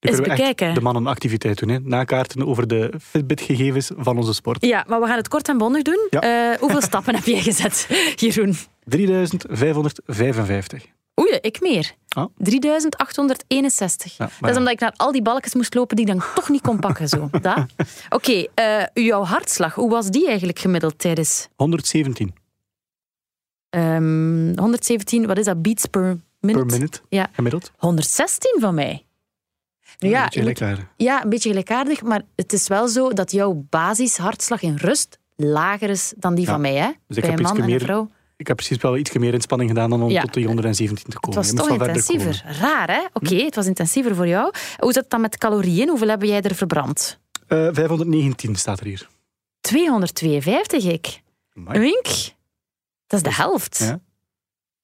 kunnen 0.00 0.20
we 0.22 0.26
echt 0.28 0.36
bekijken. 0.38 0.74
de 0.74 0.80
man 0.80 0.96
een 0.96 1.06
activiteit 1.06 1.58
doen. 1.58 1.68
Hè. 1.68 1.78
Nakaarten 1.80 2.46
over 2.46 2.66
de 2.68 2.92
Fitbit-gegevens 3.00 3.90
van 3.96 4.16
onze 4.18 4.32
sport. 4.32 4.64
Ja, 4.66 4.84
maar 4.88 5.00
we 5.00 5.06
gaan 5.06 5.16
het 5.16 5.28
kort 5.28 5.48
en 5.48 5.58
bondig 5.58 5.82
doen. 5.82 6.06
Ja. 6.10 6.20
Eh, 6.20 6.58
hoeveel 6.60 6.80
stappen 6.82 7.14
heb 7.18 7.24
jij 7.24 7.40
gezet, 7.42 7.88
Jeroen? 8.16 8.56
3555. 8.88 10.82
Oei, 11.20 11.38
ik 11.40 11.60
meer. 11.60 11.92
Ah. 12.14 12.26
3861. 12.36 14.16
Ja, 14.16 14.28
dat 14.40 14.50
is 14.50 14.56
omdat 14.56 14.72
ik 14.72 14.80
naar 14.80 14.92
al 14.96 15.12
die 15.12 15.22
balkjes 15.22 15.54
moest 15.54 15.74
lopen 15.74 15.96
die 15.96 16.06
ik 16.06 16.12
dan 16.12 16.22
toch 16.34 16.48
niet 16.48 16.60
kon 16.60 16.78
pakken. 16.78 17.08
Zo. 17.08 17.30
Oké, 18.08 18.46
eh, 18.54 18.84
jouw 18.94 19.24
hartslag, 19.24 19.74
hoe 19.74 19.90
was 19.90 20.08
die 20.10 20.26
eigenlijk 20.28 20.58
gemiddeld 20.58 20.98
tijdens 20.98 21.48
117 21.56 22.34
ehm, 23.70 24.58
117, 24.58 25.26
wat 25.26 25.38
is 25.38 25.44
dat, 25.44 25.62
beats 25.62 25.86
per 25.86 26.18
minute? 26.40 26.64
per 26.66 26.74
minute 26.74 27.00
Ja. 27.08 27.28
gemiddeld. 27.32 27.72
116 27.76 28.56
van 28.60 28.74
mij. 28.74 29.06
Nu 29.98 30.08
ja, 30.08 30.18
Een 30.18 30.24
beetje 30.24 30.40
gelijkaardig. 30.40 30.84
ja, 30.96 31.22
een 31.22 31.28
beetje 31.28 31.48
gelijkaardig, 31.48 32.02
maar 32.02 32.22
het 32.36 32.52
is 32.52 32.68
wel 32.68 32.88
zo 32.88 33.12
dat 33.12 33.30
jouw 33.32 33.64
basishartslag 33.70 34.62
in 34.62 34.76
rust 34.76 35.18
lager 35.36 35.90
is 35.90 36.12
dan 36.16 36.34
die 36.34 36.44
Ja. 36.44 36.50
van 36.52 36.60
mij. 36.60 36.74
Hè? 36.74 36.86
Dus 37.06 37.16
ik 37.16 37.22
Bij 37.22 37.30
heb 37.30 37.38
een 37.38 37.44
man 37.44 37.62
en 37.62 37.70
een 37.70 37.80
vrouw. 37.80 38.10
Ik 38.36 38.46
heb 38.46 38.56
precies 38.56 38.76
wel 38.76 38.96
iets 38.96 39.12
meer 39.12 39.34
inspanning 39.34 39.70
gedaan 39.70 39.90
dan 39.90 40.02
om 40.02 40.10
Ja. 40.10 40.20
tot 40.22 40.34
die 40.34 40.46
117 40.46 40.96
te 40.96 41.10
Het 41.10 41.20
komen. 41.20 41.38
was 41.38 41.46
Je 41.48 41.52
moet 41.54 41.62
toch 41.68 41.86
intensiever. 41.86 42.42
komen. 42.44 42.58
Raar, 42.60 42.90
hè? 42.90 43.00
Oké, 43.12 43.34
het 43.36 43.54
was 43.54 43.66
intensiever 43.66 44.14
voor 44.14 44.26
jou. 44.28 44.52
Hoe 44.78 44.92
zit 44.92 45.02
het 45.02 45.10
dan 45.10 45.20
met 45.20 45.38
calorieën? 45.38 45.88
Hoeveel 45.88 46.08
hebben 46.08 46.28
jij 46.28 46.40
er 46.42 46.54
verbrand? 46.54 47.18
Eh, 47.46 47.68
519 47.72 48.54
staat 48.56 48.80
er 48.80 48.86
hier. 48.86 49.08
252, 49.60 50.84
ik. 50.84 51.20
Wink. 51.52 52.06
Dat 53.06 53.20
is 53.20 53.22
de 53.22 53.34
helft. 53.34 53.78
Ja. 53.78 54.00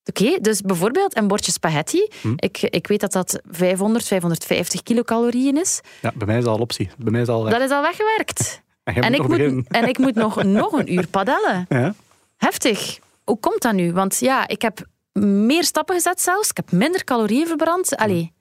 Oké, 0.04 0.38
dus 0.40 0.60
bijvoorbeeld 0.60 1.16
een 1.16 1.28
bordje 1.28 1.52
spaghetti. 1.52 2.08
Hm. 2.20 2.32
Ik, 2.36 2.60
ik 2.62 2.86
weet 2.86 3.00
dat 3.00 3.12
dat 3.12 3.40
500, 3.50 4.04
550 4.04 4.82
kilocalorieën 4.82 5.56
is. 5.60 5.80
Ja, 6.00 6.12
bij 6.14 6.26
mij 6.26 6.38
is 6.38 6.44
dat 6.44 6.54
al 6.54 6.60
optie. 6.60 6.90
Bij 6.98 7.10
mij 7.12 7.20
is 7.20 7.28
al 7.28 7.44
weg. 7.44 7.52
Dat 7.52 7.62
is 7.62 7.70
al 7.70 7.82
weggewerkt. 7.82 8.60
En 8.84 9.02
En 9.02 9.14
ik 9.14 9.20
moet, 9.20 9.28
beginnen. 9.28 9.64
en 9.68 9.88
ik 9.88 9.98
moet 9.98 10.14
nog, 10.14 10.42
nog 10.42 10.72
een 10.72 10.92
uur 10.92 11.06
padellen. 11.06 11.66
Ja. 11.68 11.94
Heftig. 12.36 12.98
Hoe 13.30 13.40
komt 13.40 13.62
dat 13.62 13.72
nu? 13.74 13.92
Want 13.92 14.18
ja, 14.18 14.48
ik 14.48 14.62
heb 14.62 14.86
meer 15.22 15.64
stappen 15.64 15.94
gezet 15.94 16.20
zelfs. 16.20 16.50
Ik 16.50 16.56
heb 16.56 16.72
minder 16.72 17.04
calorieën 17.04 17.46
verbrand. 17.46 17.96
Allee, 17.96 18.32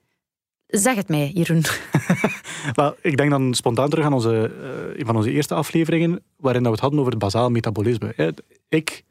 zeg 0.66 0.94
het 0.94 1.08
mij, 1.08 1.30
Jeroen. 1.34 1.62
Wel, 2.74 2.94
ik 3.02 3.16
denk 3.16 3.30
dan 3.30 3.54
spontaan 3.54 3.88
terug 3.90 4.04
aan 4.04 4.12
onze, 4.12 4.52
eh, 4.62 4.98
een 4.98 5.06
van 5.06 5.16
onze 5.16 5.30
eerste 5.30 5.54
afleveringen, 5.54 6.22
waarin 6.36 6.62
dat 6.62 6.68
we 6.70 6.74
het 6.76 6.80
hadden 6.80 7.00
over 7.00 7.12
het 7.12 7.20
bazaal 7.22 7.50
metabolisme. 7.50 8.34
Ik, 8.68 9.02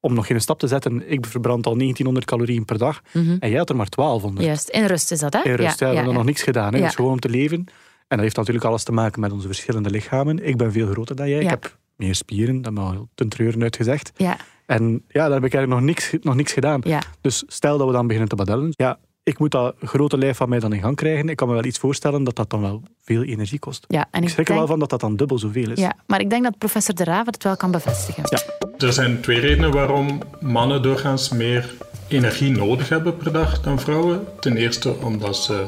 om 0.00 0.14
nog 0.14 0.26
geen 0.26 0.40
stap 0.40 0.58
te 0.58 0.66
zetten, 0.66 1.10
ik 1.10 1.26
verbrand 1.26 1.66
al 1.66 1.76
1900 1.76 2.26
calorieën 2.26 2.64
per 2.64 2.78
dag 2.78 3.00
Mhm. 3.12 3.36
en 3.38 3.48
jij 3.48 3.58
had 3.58 3.70
er 3.70 3.76
maar 3.76 3.88
1200. 3.88 4.46
Juist, 4.46 4.68
in 4.68 4.84
rust 4.86 5.10
is 5.10 5.18
dat, 5.18 5.32
hè? 5.32 5.40
In 5.42 5.54
rust, 5.54 5.78
ja, 5.78 5.88
we 5.88 5.94
hebben 5.96 6.14
nog 6.14 6.24
niks 6.24 6.42
gedaan. 6.42 6.74
Hè. 6.74 6.80
Dus 6.80 6.94
gewoon 6.94 7.12
om 7.12 7.20
te 7.20 7.28
leven. 7.28 7.58
En 7.58 8.16
dat 8.16 8.20
heeft 8.20 8.36
natuurlijk 8.36 8.64
alles 8.64 8.82
te 8.84 8.92
maken 8.92 9.20
met 9.20 9.32
onze 9.32 9.46
verschillende 9.46 9.90
lichamen. 9.90 10.46
Ik 10.46 10.56
ben 10.56 10.72
veel 10.72 10.86
groter 10.86 11.16
dan 11.16 11.28
jij. 11.28 11.40
Ik 11.40 11.50
heb 11.50 11.78
meer 11.96 12.14
spieren, 12.14 12.62
dat 12.62 12.74
heb 12.76 12.84
ik 12.84 12.90
al 12.90 13.08
ten 13.14 13.28
treuren 13.28 13.62
uitgezegd. 13.62 14.12
Ja, 14.16 14.36
En 14.66 15.02
ja, 15.08 15.22
daar 15.24 15.34
heb 15.40 15.44
ik 15.44 15.54
eigenlijk 15.54 15.68
nog 15.68 15.80
niks, 15.80 16.12
nog 16.20 16.34
niks 16.34 16.52
gedaan. 16.52 16.80
ja. 16.84 17.02
Dus 17.20 17.44
stel 17.46 17.78
dat 17.78 17.86
we 17.86 17.92
dan 17.92 18.04
beginnen 18.06 18.28
te 18.28 18.36
badellen. 18.36 18.68
Ja, 18.70 18.98
ik 19.22 19.38
moet 19.38 19.50
dat 19.50 19.74
grote 19.80 20.18
lijf 20.18 20.36
van 20.36 20.48
mij 20.48 20.58
dan 20.58 20.72
in 20.72 20.80
gang 20.80 20.96
krijgen. 20.96 21.28
Ik 21.28 21.36
kan 21.36 21.48
me 21.48 21.54
wel 21.54 21.64
iets 21.64 21.78
voorstellen 21.78 22.24
dat 22.24 22.36
dat 22.36 22.50
dan 22.50 22.60
wel 22.60 22.82
veel 23.04 23.22
energie 23.22 23.58
kost. 23.58 23.84
ja. 23.88 24.06
En 24.10 24.20
Ik 24.20 24.24
ik 24.26 24.32
schrik 24.32 24.48
er 24.48 24.54
denk, 24.54 24.58
wel 24.58 24.66
van 24.68 24.78
dat 24.78 24.90
dat 24.90 25.00
dan 25.00 25.16
dubbel 25.16 25.38
zoveel 25.38 25.70
is. 25.70 25.78
ja, 25.78 25.92
maar 26.06 26.20
ik 26.20 26.30
denk 26.30 26.42
dat 26.42 26.58
professor 26.58 26.94
De 26.94 27.04
Raven 27.04 27.32
het 27.32 27.42
wel 27.42 27.56
kan 27.56 27.70
bevestigen. 27.70 28.22
Er 28.78 28.92
zijn 28.92 29.20
twee 29.20 29.40
redenen 29.40 29.70
waarom 29.72 30.18
mannen 30.40 30.82
doorgaans 30.82 31.28
meer 31.28 31.74
energie 32.08 32.50
nodig 32.50 32.88
hebben 32.88 33.16
per 33.16 33.32
dag 33.32 33.60
dan 33.60 33.80
vrouwen. 33.80 34.24
Ten 34.40 34.56
eerste 34.56 34.96
omdat 34.96 35.36
ze 35.36 35.64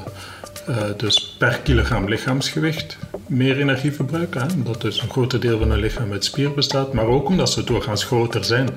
eh, 0.67 0.77
dus 0.97 1.37
per 1.39 1.59
kilogram 1.63 2.09
lichaamsgewicht 2.09 2.99
meer 3.29 3.59
energie 3.59 3.93
verbruiken. 3.93 4.41
Hè? 4.41 4.53
Omdat 4.55 4.81
dus 4.81 5.03
een 5.03 5.11
groter 5.11 5.41
deel 5.41 5.59
van 5.59 5.71
hun 5.71 5.81
lichaam 5.81 6.13
uit 6.13 6.25
spier 6.25 6.55
bestaat. 6.55 6.93
Maar 6.93 7.07
ook 7.07 7.29
omdat 7.29 7.51
ze 7.51 7.65
doorgaans 7.65 8.05
groter 8.05 8.45
zijn. 8.45 8.69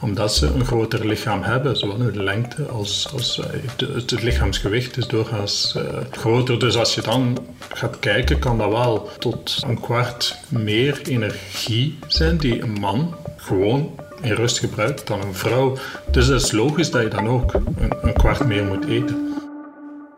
Omdat 0.00 0.34
ze 0.34 0.46
een 0.46 0.64
groter 0.64 1.06
lichaam 1.06 1.42
hebben. 1.42 1.76
Zowel 1.76 1.96
in 1.96 2.12
de 2.12 2.22
lengte 2.22 2.62
als, 2.62 3.08
als 3.12 3.38
eh, 3.38 3.46
het, 3.76 4.10
het 4.10 4.22
lichaamsgewicht 4.22 4.96
is 4.96 5.06
doorgaans 5.06 5.74
eh, 5.76 5.82
groter. 6.10 6.58
Dus 6.58 6.76
als 6.76 6.94
je 6.94 7.02
dan 7.02 7.38
gaat 7.74 7.98
kijken, 7.98 8.38
kan 8.38 8.58
dat 8.58 8.70
wel 8.70 9.10
tot 9.18 9.62
een 9.66 9.80
kwart 9.80 10.38
meer 10.48 11.00
energie 11.04 11.98
zijn 12.06 12.36
die 12.36 12.62
een 12.62 12.72
man 12.72 13.14
gewoon 13.36 13.98
in 14.20 14.32
rust 14.32 14.58
gebruikt 14.58 15.06
dan 15.06 15.20
een 15.20 15.34
vrouw. 15.34 15.76
Dus 16.10 16.26
het 16.26 16.42
is 16.42 16.52
logisch 16.52 16.90
dat 16.90 17.02
je 17.02 17.08
dan 17.08 17.28
ook 17.28 17.54
een, 17.54 17.92
een 18.02 18.12
kwart 18.12 18.46
meer 18.46 18.64
moet 18.64 18.86
eten. 18.86 19.30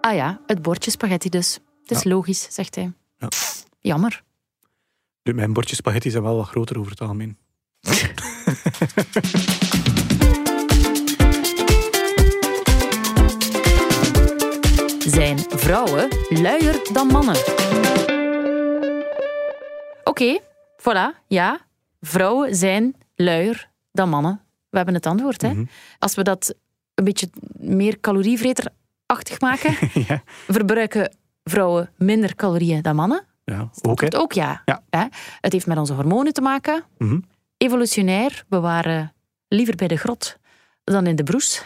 Ah 0.00 0.14
ja, 0.14 0.40
het 0.46 0.62
bordje 0.62 0.90
spaghetti 0.90 1.28
dus. 1.28 1.58
Het 1.82 1.96
is 1.96 2.04
logisch, 2.04 2.46
zegt 2.50 2.74
hij. 2.74 2.92
Ja. 3.18 3.28
Jammer. 3.82 4.22
Nu, 5.22 5.34
Mijn 5.34 5.52
bordjes 5.52 5.78
spaghetti 5.78 6.10
zijn 6.10 6.22
wel 6.22 6.36
wat 6.36 6.48
groter 6.48 6.78
over 6.78 6.90
het 6.90 7.00
algemeen. 7.00 7.36
Zijn 15.06 15.38
vrouwen 15.38 16.08
luier 16.28 16.80
dan 16.92 17.06
mannen? 17.06 17.36
Oké, 20.04 20.38
voilà, 20.78 21.18
ja. 21.26 21.60
Vrouwen 22.00 22.54
zijn 22.54 22.94
luier 23.14 23.70
dan 23.92 24.08
mannen. 24.08 24.40
We 24.70 24.76
hebben 24.76 24.94
het 24.94 25.06
antwoord. 25.06 25.42
Hè? 25.42 25.52
Mhm. 25.52 25.64
Als 25.98 26.14
we 26.14 26.22
dat 26.22 26.54
een 26.94 27.04
beetje 27.04 27.28
meer 27.58 28.00
calorievreterachtig 28.00 29.40
maken, 29.40 29.76
ja. 30.08 30.22
verbruiken 30.26 31.16
vrouwen 31.44 31.90
minder 31.96 32.34
calorieën 32.34 32.82
dan 32.82 32.96
mannen. 32.96 33.26
Ja, 33.44 33.70
ook 33.82 34.00
hè. 34.00 34.18
Ook 34.18 34.32
ja. 34.32 34.62
Ja. 34.64 34.82
Hè? 34.90 35.04
Het 35.40 35.52
heeft 35.52 35.66
met 35.66 35.78
onze 35.78 35.92
hormonen 35.92 36.32
te 36.32 36.40
maken. 36.40 36.84
Mhm. 36.98 37.18
Evolutionair, 37.56 38.44
we 38.48 38.60
waren 38.60 39.12
liever 39.48 39.76
bij 39.76 39.88
de 39.88 39.96
grot 39.96 40.36
dan 40.84 41.06
in 41.06 41.16
de 41.16 41.22
broes. 41.22 41.64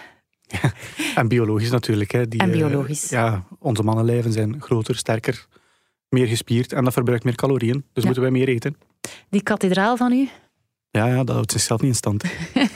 En 1.14 1.28
biologisch 1.28 1.70
natuurlijk. 1.70 2.10
Hè. 2.10 2.28
Die, 2.28 2.40
En 2.40 2.46
eh, 2.52 2.56
biologisch. 2.56 3.08
ja, 3.08 3.44
onze 3.58 3.82
mannenlijven 3.82 4.32
zijn 4.32 4.62
groter, 4.62 4.96
sterker, 4.96 5.46
meer 6.08 6.26
gespierd 6.26 6.72
en 6.72 6.84
dat 6.84 6.92
verbruikt 6.92 7.24
meer 7.24 7.34
calorieën. 7.34 7.84
Dus 7.92 8.04
moeten 8.04 8.22
wij 8.22 8.30
meer 8.30 8.48
eten. 8.48 8.76
Die 9.30 9.42
kathedraal 9.42 9.96
van 9.96 10.12
u, 10.12 10.28
Ja, 10.90 11.06
ja, 11.06 11.24
dat 11.24 11.34
houdt 11.34 11.52
zichzelf 11.52 11.80
niet 11.80 11.90
in 11.90 11.96
stand. 11.96 12.22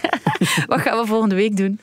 wat 0.66 0.80
gaan 0.80 0.98
we 0.98 1.04
volgende 1.06 1.34
week 1.34 1.56
doen? 1.56 1.80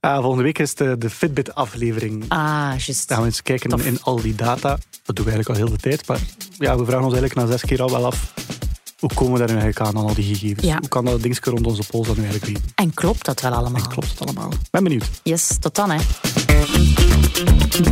Ah, 0.00 0.20
volgende 0.20 0.42
week 0.42 0.58
is 0.58 0.74
de, 0.74 0.98
de 0.98 1.10
Fitbit-aflevering. 1.10 2.24
Ah, 2.28 2.72
juist. 2.76 3.08
Dan 3.08 3.16
gaan 3.16 3.20
we 3.20 3.30
eens 3.32 3.42
kijken 3.42 3.70
Tof. 3.70 3.84
in 3.84 3.98
al 4.02 4.20
die 4.20 4.34
data. 4.34 4.78
Dat 5.04 5.16
doen 5.16 5.24
we 5.24 5.30
eigenlijk 5.30 5.48
al 5.48 5.66
heel 5.66 5.76
de 5.76 5.82
tijd. 5.82 6.06
Maar 6.06 6.20
ja, 6.58 6.76
we 6.78 6.84
vragen 6.84 7.04
ons 7.04 7.14
eigenlijk 7.14 7.34
na 7.34 7.46
zes 7.56 7.60
keer 7.64 7.82
al 7.82 7.90
wel 7.90 8.06
af. 8.06 8.34
hoe 8.98 9.10
komen 9.14 9.32
we 9.32 9.38
daar 9.38 9.48
nu 9.54 9.60
eigenlijk 9.60 9.80
aan, 9.90 9.96
aan 10.02 10.08
al 10.08 10.14
die 10.14 10.34
gegevens? 10.34 10.66
Ja. 10.66 10.78
Hoe 10.78 10.88
kan 10.88 11.04
dat 11.04 11.22
dingetje 11.22 11.50
rond 11.50 11.66
onze 11.66 11.82
pols 11.90 12.06
dat 12.06 12.16
nu 12.16 12.22
eigenlijk 12.24 12.52
weten? 12.52 12.72
En 12.74 12.94
klopt 12.94 13.24
dat 13.24 13.40
wel 13.40 13.52
allemaal? 13.52 13.82
En 13.82 13.88
klopt 13.88 14.10
het 14.10 14.20
allemaal? 14.20 14.50
Ben 14.70 14.82
benieuwd. 14.82 15.04
Yes, 15.22 15.56
tot 15.60 15.74
dan 15.74 15.90
hè. 15.90 15.98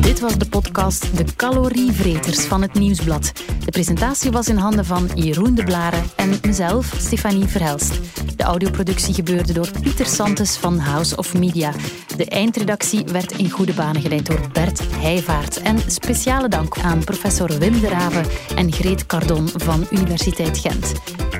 Dit 0.01 0.21
was 0.21 0.39
de 0.39 0.49
podcast 0.49 1.17
De 1.17 1.25
Calorievreters 1.37 2.45
van 2.45 2.63
het 2.63 2.75
Nieuwsblad. 2.75 3.33
De 3.65 3.71
presentatie 3.71 4.31
was 4.31 4.49
in 4.49 4.57
handen 4.57 4.85
van 4.85 5.11
Jeroen 5.15 5.55
de 5.55 5.65
Blaren 5.65 6.03
en 6.17 6.39
mezelf, 6.43 6.95
Stefanie 6.99 7.47
Verhelst. 7.47 8.01
De 8.37 8.43
audioproductie 8.43 9.15
gebeurde 9.15 9.53
door 9.53 9.69
Pieter 9.83 10.07
Santes 10.07 10.57
van 10.57 10.79
House 10.79 11.17
of 11.17 11.35
Media. 11.35 11.73
De 12.17 12.25
eindredactie 12.25 13.05
werd 13.05 13.33
in 13.33 13.51
goede 13.51 13.73
banen 13.73 14.03
geleid 14.03 14.27
door 14.27 14.41
Bert 14.53 14.81
Heijvaart. 14.97 15.63
En 15.63 15.79
speciale 15.87 16.49
dank 16.49 16.79
aan 16.79 17.05
professor 17.05 17.59
Wim 17.59 17.81
de 17.81 17.89
Rave 17.89 18.23
en 18.57 18.73
Greet 18.73 19.07
Cardon 19.07 19.49
van 19.49 19.87
Universiteit 19.91 20.59
Gent. 20.59 20.93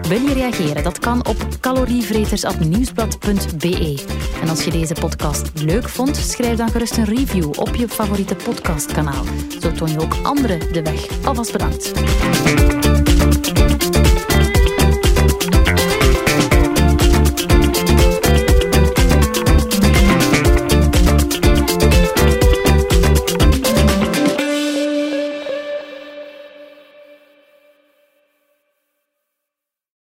Wil 0.09 0.21
je 0.21 0.35
reageren? 0.35 0.83
Dat 0.83 0.99
kan 0.99 1.27
op 1.27 1.37
calorievreters.nieuwsblad.be. 1.61 4.05
En 4.43 4.49
als 4.49 4.65
je 4.65 4.71
deze 4.71 4.95
podcast 4.95 5.51
leuk 5.65 5.89
vond, 5.89 6.17
schrijf 6.17 6.57
dan 6.57 6.71
gerust 6.71 6.97
een 6.97 7.05
review 7.05 7.51
op 7.59 7.75
je 7.75 7.89
favoriete 7.89 8.35
podcastkanaal. 8.35 9.25
Zo 9.61 9.73
toon 9.73 9.91
je 9.91 10.01
ook 10.01 10.15
anderen 10.23 10.73
de 10.73 10.83
weg. 10.83 11.25
Alvast 11.25 11.53
bedankt. 11.53 11.93